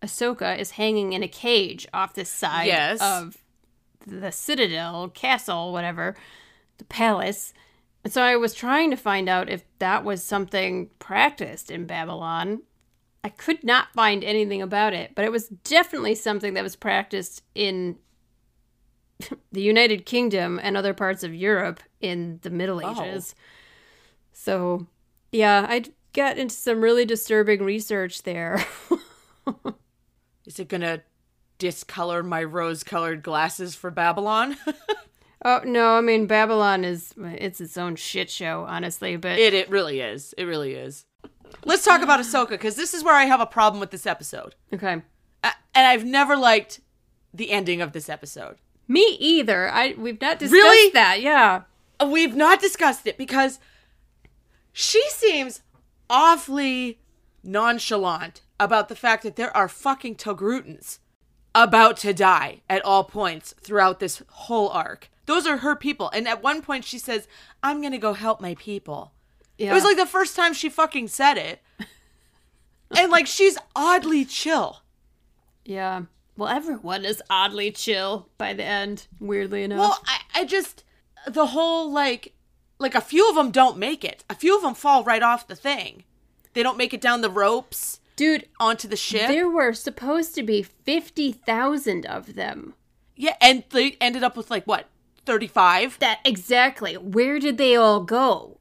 Ahsoka 0.02 0.58
is 0.58 0.72
hanging 0.72 1.12
in 1.12 1.22
a 1.22 1.28
cage 1.28 1.86
off 1.94 2.14
the 2.14 2.24
side 2.24 2.66
Yes. 2.66 3.00
of 3.00 3.38
the 4.06 4.30
Citadel 4.32 5.08
castle, 5.08 5.72
whatever, 5.72 6.14
the 6.78 6.84
palace. 6.84 7.52
And 8.02 8.12
so 8.12 8.22
I 8.22 8.36
was 8.36 8.54
trying 8.54 8.90
to 8.90 8.96
find 8.96 9.28
out 9.28 9.48
if 9.48 9.64
that 9.78 10.04
was 10.04 10.22
something 10.22 10.90
practiced 10.98 11.70
in 11.70 11.86
Babylon. 11.86 12.62
I 13.22 13.30
could 13.30 13.64
not 13.64 13.92
find 13.94 14.22
anything 14.22 14.60
about 14.60 14.92
it, 14.92 15.12
but 15.14 15.24
it 15.24 15.32
was 15.32 15.48
definitely 15.48 16.14
something 16.14 16.52
that 16.54 16.62
was 16.62 16.76
practiced 16.76 17.42
in 17.54 17.96
the 19.52 19.62
United 19.62 20.04
Kingdom 20.04 20.60
and 20.62 20.76
other 20.76 20.92
parts 20.92 21.22
of 21.22 21.34
Europe 21.34 21.80
in 22.00 22.40
the 22.42 22.50
Middle 22.50 22.82
Oh. 22.84 22.90
Ages. 23.02 23.34
So, 24.32 24.86
yeah, 25.32 25.64
I 25.68 25.84
got 26.12 26.36
into 26.36 26.54
some 26.54 26.82
really 26.82 27.06
disturbing 27.06 27.62
research 27.62 28.24
there. 28.24 28.64
Is 30.46 30.58
it 30.58 30.68
gonna 30.68 31.00
discolor 31.64 32.22
my 32.22 32.44
rose-colored 32.44 33.22
glasses 33.22 33.74
for 33.74 33.90
Babylon? 33.90 34.56
oh, 35.44 35.62
no, 35.64 35.96
I 35.96 36.02
mean, 36.02 36.26
Babylon 36.26 36.84
is 36.84 37.14
it's 37.16 37.58
its 37.58 37.78
own 37.78 37.96
shit 37.96 38.30
show, 38.30 38.66
honestly, 38.68 39.16
but 39.16 39.38
it 39.38 39.54
it 39.54 39.70
really 39.70 40.00
is. 40.00 40.34
It 40.36 40.44
really 40.44 40.74
is. 40.74 41.06
Let's 41.64 41.82
talk 41.84 42.02
about 42.02 42.20
Ahsoka 42.20 42.50
because 42.50 42.76
this 42.76 42.92
is 42.92 43.02
where 43.02 43.14
I 43.14 43.24
have 43.24 43.40
a 43.40 43.46
problem 43.46 43.80
with 43.80 43.90
this 43.90 44.04
episode, 44.06 44.54
okay. 44.74 45.00
A- 45.42 45.52
and 45.74 45.86
I've 45.86 46.04
never 46.04 46.36
liked 46.36 46.80
the 47.32 47.50
ending 47.50 47.80
of 47.80 47.92
this 47.92 48.10
episode. 48.10 48.56
Me 48.86 49.16
either. 49.18 49.70
I 49.70 49.94
we've 49.96 50.20
not 50.20 50.38
discussed 50.38 50.52
Really? 50.52 50.92
that. 50.92 51.22
Yeah. 51.22 51.62
We've 52.06 52.36
not 52.36 52.60
discussed 52.60 53.06
it 53.06 53.16
because 53.16 53.58
she 54.72 55.02
seems 55.08 55.62
awfully 56.10 56.98
nonchalant 57.42 58.42
about 58.60 58.88
the 58.90 58.96
fact 58.96 59.22
that 59.22 59.36
there 59.36 59.56
are 59.56 59.68
fucking 59.68 60.16
Togrutans 60.16 60.98
about 61.54 61.96
to 61.98 62.12
die 62.12 62.60
at 62.68 62.84
all 62.84 63.04
points 63.04 63.54
throughout 63.60 64.00
this 64.00 64.22
whole 64.28 64.68
arc. 64.70 65.10
Those 65.26 65.46
are 65.46 65.58
her 65.58 65.76
people. 65.76 66.10
And 66.12 66.28
at 66.28 66.42
one 66.42 66.62
point 66.62 66.84
she 66.84 66.98
says, 66.98 67.28
I'm 67.62 67.80
going 67.80 67.92
to 67.92 67.98
go 67.98 68.12
help 68.12 68.40
my 68.40 68.54
people. 68.54 69.12
Yeah. 69.58 69.70
It 69.70 69.74
was 69.74 69.84
like 69.84 69.96
the 69.96 70.06
first 70.06 70.36
time 70.36 70.52
she 70.52 70.68
fucking 70.68 71.08
said 71.08 71.38
it. 71.38 71.62
and 72.96 73.10
like 73.10 73.26
she's 73.26 73.56
oddly 73.74 74.24
chill. 74.24 74.82
Yeah. 75.64 76.02
Well, 76.36 76.48
everyone 76.48 77.04
is 77.04 77.22
oddly 77.30 77.70
chill 77.70 78.28
by 78.38 78.52
the 78.54 78.64
end, 78.64 79.06
weirdly 79.20 79.62
enough. 79.62 79.78
Well, 79.78 79.98
I, 80.06 80.40
I 80.40 80.44
just 80.44 80.82
the 81.28 81.46
whole 81.46 81.90
like 81.90 82.34
like 82.78 82.94
a 82.94 83.00
few 83.00 83.28
of 83.28 83.36
them 83.36 83.52
don't 83.52 83.78
make 83.78 84.04
it. 84.04 84.24
A 84.28 84.34
few 84.34 84.56
of 84.56 84.62
them 84.62 84.74
fall 84.74 85.04
right 85.04 85.22
off 85.22 85.46
the 85.46 85.54
thing. 85.54 86.04
They 86.52 86.62
don't 86.62 86.76
make 86.76 86.92
it 86.92 87.00
down 87.00 87.20
the 87.20 87.30
ropes 87.30 88.00
Dude, 88.16 88.48
onto 88.60 88.86
the 88.86 88.96
ship. 88.96 89.28
there 89.28 89.48
were 89.48 89.72
supposed 89.72 90.34
to 90.36 90.42
be 90.42 90.62
50,000 90.62 92.06
of 92.06 92.34
them. 92.34 92.74
yeah, 93.16 93.36
and 93.40 93.64
they 93.70 93.96
ended 94.00 94.22
up 94.22 94.36
with 94.36 94.50
like 94.50 94.64
what? 94.64 94.88
35? 95.26 95.98
That 96.00 96.20
exactly. 96.24 96.94
Where 96.94 97.38
did 97.38 97.58
they 97.58 97.76
all 97.76 98.00
go? 98.00 98.58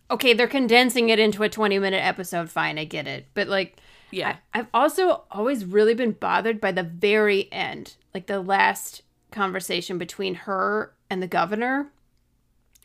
okay, 0.09 0.33
they're 0.33 0.47
condensing 0.47 1.09
it 1.09 1.19
into 1.19 1.43
a 1.43 1.49
20 1.49 1.77
minute 1.79 2.03
episode. 2.03 2.49
Fine, 2.49 2.77
I 2.77 2.86
get 2.86 3.07
it. 3.07 3.27
But, 3.33 3.47
like, 3.47 3.77
Yeah. 4.12 4.38
I, 4.53 4.59
I've 4.59 4.67
also 4.73 5.23
always 5.29 5.65
really 5.65 5.93
been 5.93 6.12
bothered 6.12 6.62
by 6.62 6.71
the 6.71 6.83
very 6.83 7.51
end, 7.51 7.95
like 8.13 8.27
the 8.27 8.39
last 8.39 9.01
conversation 9.31 9.97
between 9.97 10.36
her 10.36 10.93
and 11.09 11.21
the 11.21 11.27
governor 11.27 11.91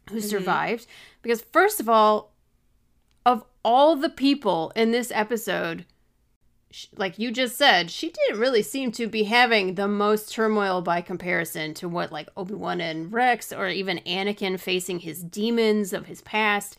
who 0.08 0.16
mm-hmm. 0.16 0.26
survived. 0.26 0.86
Because, 1.22 1.42
first 1.42 1.78
of 1.78 1.88
all, 1.88 2.27
of 3.28 3.44
all 3.62 3.94
the 3.94 4.08
people 4.08 4.72
in 4.74 4.90
this 4.90 5.12
episode, 5.14 5.84
sh- 6.70 6.86
like 6.96 7.18
you 7.18 7.30
just 7.30 7.58
said, 7.58 7.90
she 7.90 8.08
didn't 8.08 8.40
really 8.40 8.62
seem 8.62 8.90
to 8.92 9.06
be 9.06 9.24
having 9.24 9.74
the 9.74 9.86
most 9.86 10.32
turmoil 10.32 10.80
by 10.80 11.02
comparison 11.02 11.74
to 11.74 11.90
what 11.90 12.10
like 12.10 12.30
Obi-Wan 12.38 12.80
and 12.80 13.12
Rex 13.12 13.52
or 13.52 13.68
even 13.68 14.00
Anakin 14.06 14.58
facing 14.58 15.00
his 15.00 15.22
demons 15.22 15.92
of 15.92 16.06
his 16.06 16.22
past. 16.22 16.78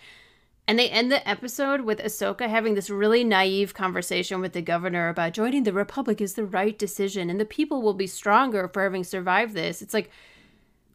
And 0.67 0.79
they 0.79 0.89
end 0.89 1.12
the 1.12 1.27
episode 1.29 1.81
with 1.81 1.99
Ahsoka 1.99 2.49
having 2.49 2.73
this 2.73 2.89
really 2.89 3.23
naive 3.23 3.75
conversation 3.75 4.41
with 4.41 4.53
the 4.53 4.63
governor 4.63 5.07
about 5.07 5.33
joining 5.33 5.65
the 5.65 5.73
Republic 5.73 6.19
is 6.19 6.33
the 6.33 6.45
right 6.45 6.77
decision 6.79 7.29
and 7.29 7.39
the 7.39 7.45
people 7.45 7.83
will 7.83 7.93
be 7.93 8.07
stronger 8.07 8.67
for 8.67 8.81
having 8.81 9.03
survived 9.03 9.53
this. 9.53 9.83
It's 9.83 9.93
like 9.93 10.09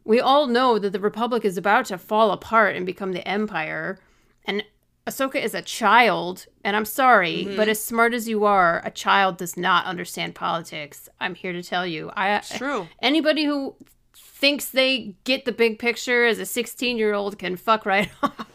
we 0.03 0.19
all 0.19 0.47
know 0.47 0.79
that 0.79 0.91
the 0.91 0.99
Republic 0.99 1.45
is 1.45 1.57
about 1.57 1.85
to 1.85 1.97
fall 1.97 2.31
apart 2.31 2.75
and 2.75 2.85
become 2.85 3.13
the 3.13 3.25
Empire. 3.25 3.99
And 4.43 4.61
Ahsoka 5.07 5.35
is 5.35 5.53
a 5.53 5.61
child, 5.61 6.47
and 6.63 6.75
I'm 6.75 6.85
sorry, 6.85 7.45
mm-hmm. 7.45 7.55
but 7.55 7.69
as 7.69 7.83
smart 7.83 8.15
as 8.15 8.27
you 8.27 8.43
are, 8.45 8.81
a 8.83 8.89
child 8.89 9.37
does 9.37 9.55
not 9.55 9.85
understand 9.85 10.33
politics. 10.33 11.07
I'm 11.19 11.35
here 11.35 11.53
to 11.53 11.61
tell 11.61 11.85
you. 11.85 12.11
I 12.15 12.39
true. 12.39 12.87
Anybody 13.03 13.45
who 13.45 13.75
thinks 14.15 14.69
they 14.69 15.15
get 15.23 15.45
the 15.45 15.51
big 15.51 15.77
picture 15.77 16.25
as 16.25 16.39
a 16.39 16.45
16 16.45 16.97
year 16.97 17.13
old 17.13 17.37
can 17.37 17.55
fuck 17.55 17.85
right 17.85 18.09
off. 18.23 18.45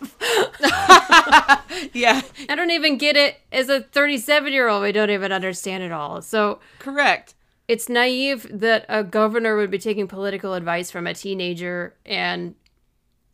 Yeah, 1.92 2.20
I 2.48 2.56
don't 2.56 2.70
even 2.72 2.98
get 2.98 3.16
it 3.16 3.36
as 3.52 3.68
a 3.68 3.80
37 3.80 4.52
year 4.52 4.68
old. 4.68 4.82
I 4.82 4.92
don't 4.92 5.10
even 5.10 5.32
understand 5.32 5.84
it 5.84 5.92
all. 5.92 6.20
So 6.20 6.58
correct. 6.80 7.34
it's 7.68 7.88
naive 7.88 8.46
that 8.50 8.86
a 8.88 9.04
governor 9.04 9.56
would 9.56 9.70
be 9.70 9.78
taking 9.78 10.08
political 10.08 10.54
advice 10.54 10.90
from 10.90 11.06
a 11.06 11.14
teenager 11.14 11.94
and 12.04 12.54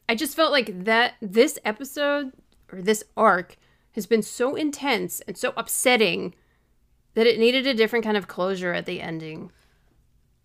i 0.09 0.15
just 0.15 0.37
felt 0.37 0.53
like 0.53 0.85
that 0.85 1.15
this 1.21 1.59
episode 1.65 2.33
or 2.73 2.83
this 2.83 3.05
arc 3.17 3.57
has 3.93 4.07
been 4.07 4.23
so 4.23 4.55
intense 4.55 5.21
and 5.27 5.37
so 5.37 5.53
upsetting 5.57 6.35
that 7.15 7.27
it 7.27 7.39
needed 7.39 7.67
a 7.67 7.75
different 7.75 8.05
kind 8.05 8.17
of 8.17 8.29
closure 8.29 8.73
at 8.73 8.87
the 8.87 9.01
ending 9.01 9.51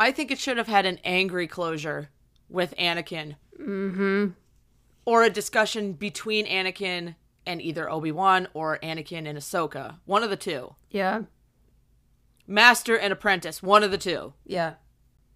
I 0.02 0.12
think 0.12 0.32
it 0.32 0.40
should 0.40 0.58
have 0.58 0.68
had 0.68 0.88
an 0.88 0.98
angry 1.04 1.46
closure 1.46 2.10
with 2.50 2.74
Anakin. 2.80 3.36
Mm-hmm. 3.62 4.30
Or 5.06 5.22
a 5.22 5.30
discussion 5.30 5.94
between 5.94 6.48
Anakin 6.48 7.14
and 7.46 7.62
either 7.62 7.88
Obi-Wan 7.88 8.48
or 8.56 8.80
Anakin 8.82 9.28
and 9.28 9.38
Ahsoka. 9.38 9.98
One 10.06 10.24
of 10.24 10.32
the 10.32 10.36
two. 10.36 10.74
yeah 10.90 11.22
Master 12.48 12.98
and 12.98 13.14
apprentice. 13.14 13.62
One 13.62 13.84
of 13.84 13.92
the 13.92 14.00
two. 14.00 14.34
yeah 14.44 14.74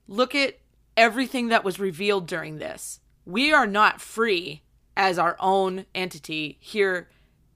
Look 0.07 0.33
at 0.33 0.57
everything 0.97 1.49
that 1.49 1.63
was 1.63 1.79
revealed 1.79 2.25
during 2.25 2.57
this. 2.57 3.01
We 3.23 3.53
are 3.53 3.67
not 3.67 4.01
free 4.01 4.63
as 4.97 5.17
our 5.19 5.35
own 5.39 5.85
entity 5.93 6.57
here 6.59 7.09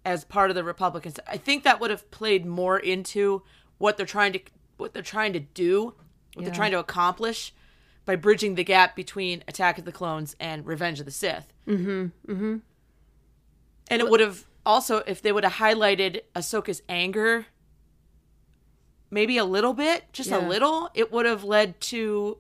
as 0.05 0.23
part 0.23 0.49
of 0.49 0.55
the 0.55 0.63
Republicans. 0.63 1.19
I 1.27 1.37
think 1.37 1.63
that 1.63 1.79
would 1.79 1.89
have 1.91 2.09
played 2.11 2.45
more 2.45 2.77
into 2.79 3.43
what 3.77 3.97
they're 3.97 4.05
trying 4.05 4.33
to 4.33 4.39
what 4.77 4.93
they're 4.93 5.03
trying 5.03 5.33
to 5.33 5.39
do, 5.41 5.85
what 5.85 5.95
Yeah. 6.37 6.43
they're 6.45 6.53
trying 6.55 6.71
to 6.71 6.79
accomplish 6.79 7.53
by 8.05 8.15
bridging 8.15 8.55
the 8.55 8.63
gap 8.63 8.95
between 8.95 9.43
Attack 9.47 9.77
of 9.77 9.85
the 9.85 9.91
Clones 9.91 10.35
and 10.39 10.65
Revenge 10.65 10.99
of 10.99 11.05
the 11.05 11.11
Sith. 11.11 11.51
Mm-hmm. 11.67 12.31
Mm-hmm. 12.31 12.57
And 13.91 14.01
it 14.01 14.09
would 14.09 14.19
have 14.21 14.45
also, 14.65 14.97
if 15.05 15.21
they 15.21 15.31
would 15.31 15.43
have 15.43 15.53
highlighted 15.53 16.21
Ahsoka's 16.35 16.81
anger, 16.87 17.47
maybe 19.11 19.37
a 19.37 19.45
little 19.45 19.73
bit, 19.73 20.05
just 20.13 20.29
Yeah. 20.29 20.45
a 20.45 20.47
little, 20.47 20.89
it 20.93 21.11
would 21.11 21.25
have 21.25 21.43
led 21.43 21.79
to 21.81 22.37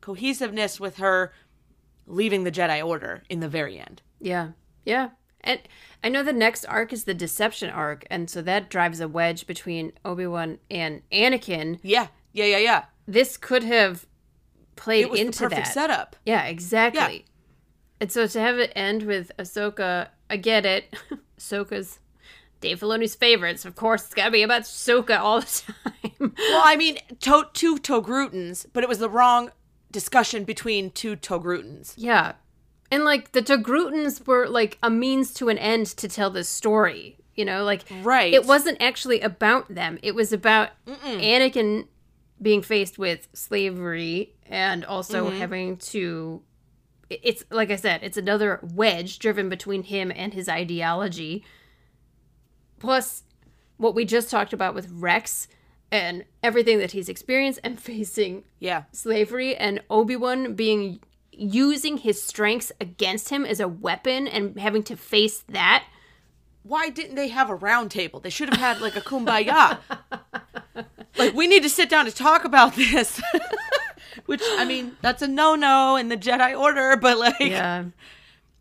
cohesiveness 0.00 0.80
with 0.80 0.96
her 0.96 1.32
leaving 2.12 2.44
the 2.44 2.52
Jedi 2.52 2.84
Order 2.86 3.22
in 3.28 3.40
the 3.40 3.48
very 3.48 3.78
end. 3.78 4.02
yeah 4.20 4.48
yeah 4.84 5.10
and 5.40 5.58
i 6.04 6.08
know 6.08 6.22
the 6.22 6.32
next 6.32 6.64
arc 6.66 6.92
is 6.92 7.04
the 7.04 7.14
deception 7.14 7.68
arc 7.70 8.04
and 8.10 8.28
so 8.30 8.40
that 8.42 8.68
drives 8.70 9.00
a 9.00 9.08
wedge 9.08 9.46
between 9.46 9.92
obi-wan 10.04 10.58
and 10.70 11.02
anakin 11.10 11.78
Yeah, 11.82 12.08
yeah, 12.32 12.44
yeah, 12.44 12.58
yeah. 12.58 12.84
this 13.08 13.36
could 13.36 13.64
have 13.64 14.06
played 14.76 15.02
It 15.06 15.10
was 15.10 15.20
into 15.20 15.38
the 15.40 15.48
perfect 15.50 15.66
that 15.66 15.72
setup. 15.74 16.16
Yeah, 16.24 16.44
exactly. 16.44 17.24
And 18.00 18.10
so 18.10 18.26
to 18.26 18.40
have 18.40 18.58
it 18.58 18.72
end 18.74 19.02
with 19.04 19.30
Ahsoka 19.38 20.08
I 20.30 20.36
get 20.38 20.64
it. 20.66 20.94
Ahsoka's 21.38 21.98
Dave 22.60 22.80
Filoni's 22.80 23.14
favorites. 23.14 23.64
Of 23.64 23.74
course, 23.76 24.04
it's 24.04 24.14
got 24.14 24.26
to 24.26 24.30
be 24.30 24.42
about 24.42 24.62
Ahsoka 24.62 25.18
all 25.20 25.40
the 25.40 25.46
time. 26.00 26.32
well, 26.38 26.62
I 26.64 26.76
mean, 26.76 26.98
to- 27.20 27.48
two 27.52 27.78
Togrutans, 27.78 28.66
but 28.72 28.82
it 28.82 28.88
was 28.88 28.98
the 28.98 29.10
wrong 29.10 29.50
discussion 29.92 30.44
between 30.44 30.90
two 30.90 31.16
Togrutans. 31.16 31.94
Yeah. 31.96 32.32
And 32.90 33.04
like 33.04 33.32
the 33.32 33.42
Togrutans 33.42 34.26
were 34.26 34.48
like 34.48 34.78
a 34.82 34.90
means 34.90 35.32
to 35.34 35.48
an 35.48 35.58
end 35.58 35.86
to 35.86 36.08
tell 36.08 36.30
this 36.30 36.48
story. 36.48 37.18
You 37.34 37.44
know, 37.44 37.64
like 37.64 37.84
Right. 38.02 38.32
It 38.32 38.46
wasn't 38.46 38.82
actually 38.82 39.20
about 39.20 39.74
them. 39.74 39.98
It 40.02 40.14
was 40.14 40.32
about 40.32 40.70
Anakin 40.86 41.86
being 42.40 42.62
faced 42.62 42.98
with 42.98 43.28
slavery 43.32 44.34
and 44.46 44.84
also 44.84 45.28
mm-hmm. 45.28 45.38
having 45.38 45.76
to 45.76 46.42
it's 47.08 47.44
like 47.50 47.70
I 47.70 47.76
said, 47.76 48.00
it's 48.02 48.16
another 48.16 48.58
wedge 48.62 49.18
driven 49.18 49.48
between 49.48 49.82
him 49.82 50.12
and 50.14 50.32
his 50.32 50.48
ideology. 50.48 51.44
Plus 52.78 53.24
what 53.76 53.94
we 53.94 54.04
just 54.04 54.30
talked 54.30 54.52
about 54.52 54.74
with 54.74 54.90
Rex 54.90 55.48
and 55.92 56.24
everything 56.42 56.78
that 56.78 56.90
he's 56.92 57.08
experienced 57.08 57.60
and 57.62 57.78
facing 57.90 58.42
Yeah. 58.58 58.84
slavery 58.90 59.54
and 59.54 59.80
Obi-Wan 59.90 60.54
being 60.54 60.98
using 61.30 61.98
his 61.98 62.20
strengths 62.22 62.72
against 62.80 63.28
him 63.28 63.44
as 63.46 63.60
a 63.60 63.68
weapon 63.68 64.26
and 64.26 64.58
having 64.58 64.82
to 64.84 64.96
face 64.96 65.44
that. 65.48 65.84
Why 66.62 66.88
didn't 66.90 67.14
they 67.16 67.28
have 67.28 67.50
a 67.50 67.54
round 67.54 67.90
table? 67.90 68.20
They 68.20 68.30
should 68.30 68.48
have 68.50 68.58
had 68.58 68.80
like 68.80 68.96
a 68.96 69.00
kumbaya. 69.00 69.78
like 71.18 71.34
we 71.34 71.46
need 71.46 71.62
to 71.62 71.68
sit 71.68 71.88
down 71.90 72.04
to 72.06 72.10
talk 72.12 72.44
about 72.44 72.74
this. 72.76 73.20
Which 74.26 74.42
I 74.44 74.64
mean, 74.64 74.96
that's 75.00 75.22
a 75.22 75.28
no-no 75.28 75.96
in 75.96 76.08
the 76.08 76.16
Jedi 76.16 76.58
Order, 76.58 76.96
but 76.96 77.18
like 77.18 77.40
Yeah. 77.40 77.84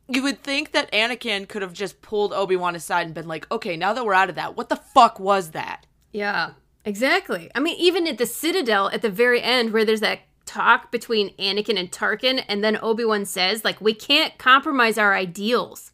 you 0.08 0.24
would 0.24 0.42
think 0.42 0.72
that 0.72 0.92
Anakin 0.92 1.48
could 1.48 1.62
have 1.62 1.74
just 1.74 2.02
pulled 2.02 2.34
Obi-Wan 2.34 2.76
aside 2.76 3.06
and 3.06 3.14
been 3.14 3.28
like, 3.28 3.50
"Okay, 3.52 3.76
now 3.78 3.94
that 3.94 4.04
we're 4.06 4.14
out 4.14 4.30
of 4.30 4.36
that, 4.36 4.56
what 4.58 4.70
the 4.70 4.76
fuck 4.78 5.20
was 5.20 5.52
that?" 5.52 5.86
Yeah. 6.14 6.52
Exactly. 6.86 7.52
I 7.54 7.60
mean, 7.60 7.76
even 7.80 8.08
at 8.08 8.18
the 8.18 8.26
Citadel 8.26 8.90
at 8.90 9.02
the 9.02 9.10
very 9.10 9.42
end 9.42 9.72
where 9.72 9.86
there's 9.86 10.00
that 10.00 10.22
talk 10.46 10.92
between 10.92 11.36
Anakin 11.38 11.80
and 11.80 11.92
Tarkin 11.92 12.44
and 12.48 12.64
then 12.64 12.78
Obi-Wan 12.82 13.26
says 13.26 13.64
like 13.64 13.80
we 13.80 13.94
can't 13.94 14.38
compromise 14.38 14.98
our 14.98 15.14
ideals. 15.14 15.92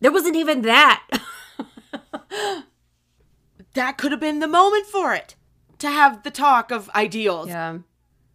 There 0.00 0.12
wasn't 0.12 0.36
even 0.36 0.62
that. 0.62 1.06
That 3.74 3.96
could 3.96 4.12
have 4.12 4.20
been 4.20 4.40
the 4.40 4.48
moment 4.48 4.86
for 4.86 5.14
it. 5.14 5.34
To 5.78 5.90
have 5.90 6.22
the 6.22 6.30
talk 6.30 6.70
of 6.70 6.90
ideals. 6.90 7.48
yeah. 7.48 7.78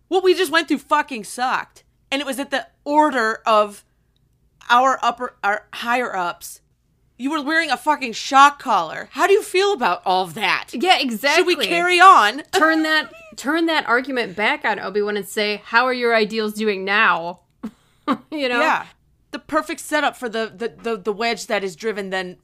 What 0.07 0.23
we 0.23 0.33
just 0.33 0.51
went 0.51 0.67
through 0.67 0.79
fucking 0.79 1.25
sucked. 1.25 1.83
And 2.11 2.21
it 2.21 2.25
was 2.25 2.39
at 2.39 2.49
the 2.51 2.67
order 2.83 3.41
of 3.45 3.83
our 4.69 4.99
upper 5.01 5.35
our 5.43 5.67
higher 5.73 6.15
ups. 6.15 6.61
You 7.17 7.31
were 7.31 7.41
wearing 7.41 7.71
a 7.71 7.77
fucking 7.77 8.13
shock 8.13 8.59
collar. 8.59 9.09
How 9.13 9.25
do 9.27 9.33
you 9.33 9.41
feel 9.41 9.73
about 9.73 10.01
all 10.05 10.23
of 10.23 10.33
that? 10.35 10.67
Yeah, 10.71 10.99
exactly. 10.99 11.53
Should 11.53 11.59
we 11.59 11.65
carry 11.67 11.99
on? 11.99 12.43
turn 12.51 12.83
that 12.83 13.11
turn 13.35 13.65
that 13.67 13.87
argument 13.87 14.35
back 14.35 14.63
on 14.65 14.79
Obi-Wan 14.79 15.17
and 15.17 15.27
say, 15.27 15.61
"How 15.65 15.85
are 15.85 15.93
your 15.93 16.15
ideals 16.15 16.53
doing 16.53 16.85
now?" 16.85 17.41
you 18.31 18.47
know? 18.49 18.59
Yeah. 18.61 18.85
The 19.31 19.39
perfect 19.39 19.81
setup 19.81 20.15
for 20.15 20.29
the, 20.29 20.51
the, 20.55 20.69
the, 20.69 20.97
the 20.97 21.11
wedge 21.13 21.47
that 21.47 21.63
is 21.63 21.75
driven 21.75 22.09
then 22.11 22.37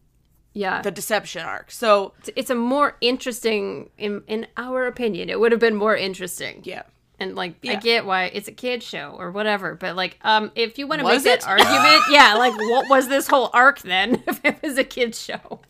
Yeah. 0.53 0.81
the 0.81 0.91
deception 0.91 1.43
arc. 1.43 1.71
So 1.71 2.13
it's- 2.19 2.33
it's 2.35 2.49
a 2.49 2.55
more 2.55 2.97
interesting 2.99 3.89
in 3.97 4.23
in 4.27 4.47
our 4.57 4.85
opinion 4.87 5.29
it 5.29 5.39
would 5.39 5.51
have 5.51 5.61
been 5.61 5.75
more 5.75 5.95
interesting 5.95 6.61
yeah. 6.65 6.83
And 7.19 7.35
like 7.35 7.55
i 7.67 7.75
get 7.75 8.05
why 8.05 8.25
it's 8.25 8.47
a 8.47 8.51
kid 8.51 8.81
show 8.81 9.15
or 9.17 9.31
whatever 9.31 9.75
but 9.75 9.95
like 9.95 10.17
um 10.23 10.51
if 10.55 10.77
you 10.77 10.87
want 10.87 10.99
to 10.99 11.07
make 11.07 11.23
that 11.23 11.47
argument 11.47 12.03
yeah 12.09 12.33
like 12.35 12.53
what 12.53 12.89
was 12.89 13.07
this 13.07 13.27
whole 13.27 13.49
arc 13.53 13.79
then 13.81 14.21
if 14.27 14.43
it 14.43 14.61
was 14.61 14.77
a 14.77 14.83
kid 14.83 15.15
show? 15.15 15.61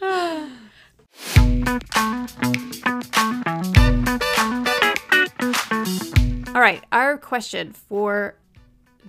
All 6.52 6.60
right 6.60 6.82
our 6.92 7.18
question 7.18 7.72
for 7.72 8.34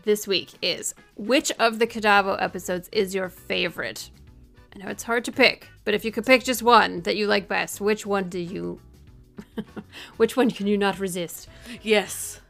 this 0.03 0.27
week 0.27 0.49
is 0.61 0.93
which 1.15 1.51
of 1.59 1.79
the 1.79 1.87
Kadavo 1.87 2.41
episodes 2.41 2.89
is 2.91 3.13
your 3.13 3.29
favorite? 3.29 4.09
I 4.73 4.79
know 4.79 4.89
it's 4.89 5.03
hard 5.03 5.25
to 5.25 5.31
pick, 5.31 5.67
but 5.83 5.93
if 5.93 6.05
you 6.05 6.11
could 6.11 6.25
pick 6.25 6.43
just 6.43 6.63
one 6.63 7.01
that 7.01 7.17
you 7.17 7.27
like 7.27 7.47
best, 7.47 7.81
which 7.81 8.05
one 8.05 8.29
do 8.29 8.39
you 8.39 8.79
which 10.17 10.35
one 10.37 10.51
can 10.51 10.67
you 10.67 10.77
not 10.77 10.99
resist? 10.99 11.47
Yes. 11.81 12.41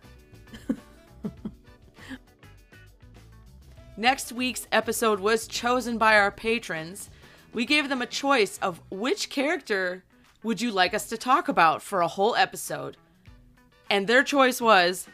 Next 4.02 4.32
week's 4.32 4.68
episode 4.72 5.20
was 5.20 5.48
chosen 5.48 6.00
by 6.00 6.16
our 6.16 6.32
patrons. 6.32 7.12
We 7.54 7.66
gave 7.66 7.88
them 7.88 8.02
a 8.02 8.08
choice 8.08 8.58
of 8.60 8.82
which 8.90 9.30
character 9.30 10.04
would 10.42 10.60
you 10.60 10.72
like 10.72 10.96
us 10.96 11.08
to 11.10 11.18
talk 11.18 11.48
about 11.48 11.84
for 11.84 12.02
a 12.02 12.08
whole 12.08 12.36
episode. 12.36 12.98
And 13.90 14.08
their 14.08 14.24
choice 14.24 14.60
was 14.60 15.08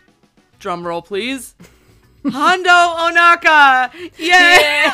drum 0.59 0.87
roll 0.87 1.01
please. 1.01 1.55
Hondo 2.25 2.69
Ohnaka. 2.69 3.91
Yay! 4.17 4.89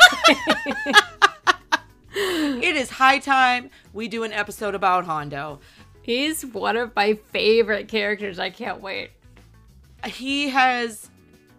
it 2.67 2.75
is 2.75 2.89
high 2.89 3.19
time 3.19 3.69
we 3.93 4.07
do 4.07 4.23
an 4.23 4.33
episode 4.33 4.75
about 4.75 5.05
Hondo. 5.05 5.59
He's 6.03 6.45
one 6.45 6.77
of 6.77 6.95
my 6.95 7.15
favorite 7.31 7.87
characters. 7.87 8.37
I 8.37 8.49
can't 8.49 8.81
wait. 8.81 9.11
he 10.05 10.49
has 10.49 11.09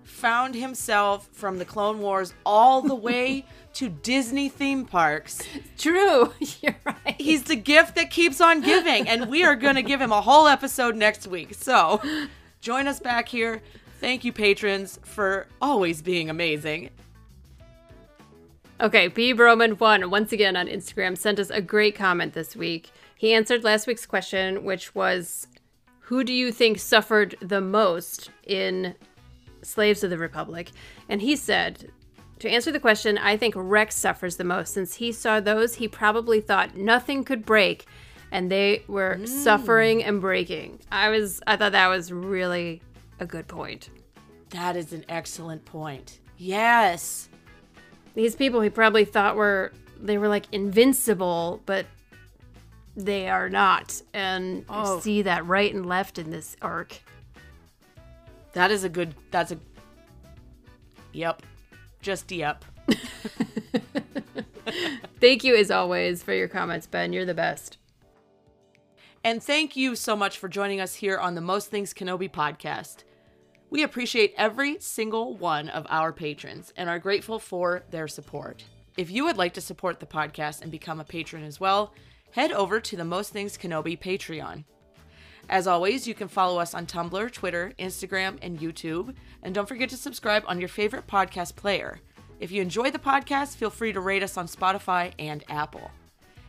found 0.02 0.54
himself 0.54 1.28
from 1.32 1.58
the 1.58 1.64
Clone 1.64 1.98
Wars 2.00 2.34
all 2.46 2.82
the 2.82 2.94
way 3.08 3.44
to 3.74 3.88
Disney 3.88 4.48
theme 4.48 4.84
parks. 4.84 5.42
True. 5.76 6.32
You're 6.60 6.76
right. 6.84 7.16
He's 7.18 7.44
the 7.44 7.56
gift 7.56 7.96
that 7.96 8.10
keeps 8.10 8.40
on 8.40 8.60
giving, 8.60 9.08
and 9.08 9.28
we 9.28 9.42
are 9.44 9.56
going 9.56 9.74
to 9.74 9.82
give 9.82 10.00
him 10.00 10.12
a 10.12 10.20
whole 10.20 10.46
episode 10.46 10.94
next 10.94 11.26
week. 11.26 11.54
So 11.54 12.00
join 12.60 12.86
us 12.86 13.00
back 13.00 13.28
here. 13.28 13.62
Thank 14.00 14.24
you, 14.24 14.32
patrons, 14.32 15.00
for 15.02 15.46
always 15.62 16.02
being 16.02 16.28
amazing. 16.28 16.90
Okay, 18.80 19.08
B 19.08 19.32
Broman 19.32 19.80
one 19.80 20.10
once 20.10 20.32
again 20.32 20.56
on 20.56 20.66
Instagram 20.66 21.16
sent 21.16 21.38
us 21.38 21.48
a 21.48 21.60
great 21.60 21.94
comment 21.94 22.34
this 22.34 22.54
week. 22.54 22.90
He 23.24 23.32
answered 23.32 23.64
last 23.64 23.86
week's 23.86 24.04
question, 24.04 24.64
which 24.64 24.94
was, 24.94 25.46
"Who 26.00 26.24
do 26.24 26.32
you 26.34 26.52
think 26.52 26.78
suffered 26.78 27.34
the 27.40 27.62
most 27.62 28.28
in 28.46 28.96
Slaves 29.62 30.04
of 30.04 30.10
the 30.10 30.18
Republic?" 30.18 30.70
And 31.08 31.22
he 31.22 31.34
said, 31.34 31.90
"To 32.40 32.50
answer 32.50 32.70
the 32.70 32.78
question, 32.78 33.16
I 33.16 33.38
think 33.38 33.54
Rex 33.56 33.94
suffers 33.94 34.36
the 34.36 34.44
most 34.44 34.74
since 34.74 34.96
he 34.96 35.10
saw 35.10 35.40
those 35.40 35.76
he 35.76 35.88
probably 35.88 36.42
thought 36.42 36.76
nothing 36.76 37.24
could 37.24 37.46
break, 37.46 37.86
and 38.30 38.52
they 38.52 38.82
were 38.88 39.16
hmm. 39.16 39.24
suffering 39.24 40.04
and 40.04 40.20
breaking." 40.20 40.80
I 40.92 41.08
was, 41.08 41.40
I 41.46 41.56
thought 41.56 41.72
that 41.72 41.88
was 41.88 42.12
really 42.12 42.82
a 43.20 43.24
good 43.24 43.48
point. 43.48 43.88
That 44.50 44.76
is 44.76 44.92
an 44.92 45.06
excellent 45.08 45.64
point. 45.64 46.20
Yes. 46.36 47.30
these 48.14 48.36
people 48.36 48.60
he 48.60 48.68
probably 48.68 49.06
thought 49.06 49.34
were 49.34 49.72
they 49.98 50.18
were 50.18 50.28
like 50.28 50.44
invincible 50.52 51.62
but 51.64 51.86
they 52.96 53.28
are 53.28 53.48
not 53.48 54.00
and 54.12 54.64
Oh. 54.68 54.96
you 54.96 55.00
see 55.02 55.22
that 55.22 55.46
right 55.46 55.72
and 55.74 55.86
left 55.86 56.18
in 56.18 56.30
this 56.30 56.56
arc 56.62 57.00
That 58.52 58.70
is 58.70 58.84
a 58.84 58.88
good. 58.88 59.14
That's 59.32 59.50
a. 59.50 59.58
Yep. 61.12 61.42
Just 62.02 62.30
yep. 62.30 62.64
thank 65.20 65.44
you 65.44 65.56
as 65.56 65.70
always 65.70 66.22
for 66.22 66.32
your 66.34 66.48
comments 66.48 66.86
ben 66.86 67.12
you're 67.12 67.24
the 67.24 67.34
best 67.34 67.78
And 69.24 69.42
thank 69.42 69.74
you 69.76 69.96
so 69.96 70.14
much 70.14 70.38
for 70.38 70.48
joining 70.48 70.80
us 70.80 70.94
here 70.96 71.16
on 71.18 71.34
the 71.34 71.40
Most 71.40 71.70
Things 71.70 71.94
Kenobi 71.94 72.30
podcast. 72.30 73.04
We 73.70 73.82
appreciate 73.82 74.34
every 74.36 74.78
single 74.80 75.34
one 75.38 75.70
of 75.70 75.86
our 75.88 76.12
patrons 76.12 76.72
and 76.76 76.90
are 76.90 76.98
grateful 76.98 77.38
for 77.38 77.84
their 77.90 78.06
support. 78.06 78.64
If 78.98 79.10
you 79.10 79.24
would 79.24 79.38
like 79.38 79.54
to 79.54 79.62
support 79.62 79.98
the 79.98 80.06
podcast 80.06 80.60
and 80.60 80.70
become 80.70 81.00
a 81.00 81.04
patron 81.04 81.42
as 81.42 81.58
well, 81.58 81.94
head 82.34 82.52
over 82.52 82.80
to 82.80 82.96
the 82.96 83.04
Most 83.04 83.32
Things 83.32 83.56
Kenobi 83.56 83.98
Patreon. 83.98 84.64
As 85.48 85.66
always, 85.66 86.06
you 86.06 86.14
can 86.14 86.28
follow 86.28 86.58
us 86.58 86.74
on 86.74 86.86
Tumblr, 86.86 87.30
Twitter, 87.32 87.72
Instagram, 87.78 88.38
and 88.42 88.58
YouTube. 88.58 89.14
And 89.42 89.54
don't 89.54 89.68
forget 89.68 89.90
to 89.90 89.96
subscribe 89.96 90.42
on 90.46 90.58
your 90.58 90.68
favorite 90.68 91.06
podcast 91.06 91.54
player. 91.56 92.00
If 92.40 92.50
you 92.50 92.62
enjoy 92.62 92.90
the 92.90 92.98
podcast, 92.98 93.56
feel 93.56 93.70
free 93.70 93.92
to 93.92 94.00
rate 94.00 94.22
us 94.22 94.36
on 94.36 94.46
Spotify 94.46 95.12
and 95.18 95.44
Apple. 95.48 95.90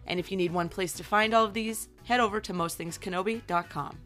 And 0.07 0.19
if 0.19 0.31
you 0.31 0.37
need 0.37 0.53
one 0.53 0.69
place 0.69 0.93
to 0.93 1.03
find 1.03 1.33
all 1.33 1.45
of 1.45 1.53
these, 1.53 1.89
head 2.03 2.19
over 2.19 2.39
to 2.41 2.53
mostthingskenobi.com. 2.53 3.97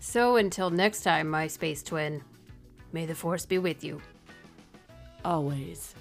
so 0.00 0.36
until 0.36 0.70
next 0.70 1.02
time 1.02 1.28
my 1.28 1.46
space 1.46 1.82
twin 1.82 2.22
may 2.92 3.06
the 3.06 3.14
force 3.14 3.46
be 3.46 3.58
with 3.58 3.82
you 3.82 4.00
Always. 5.24 5.94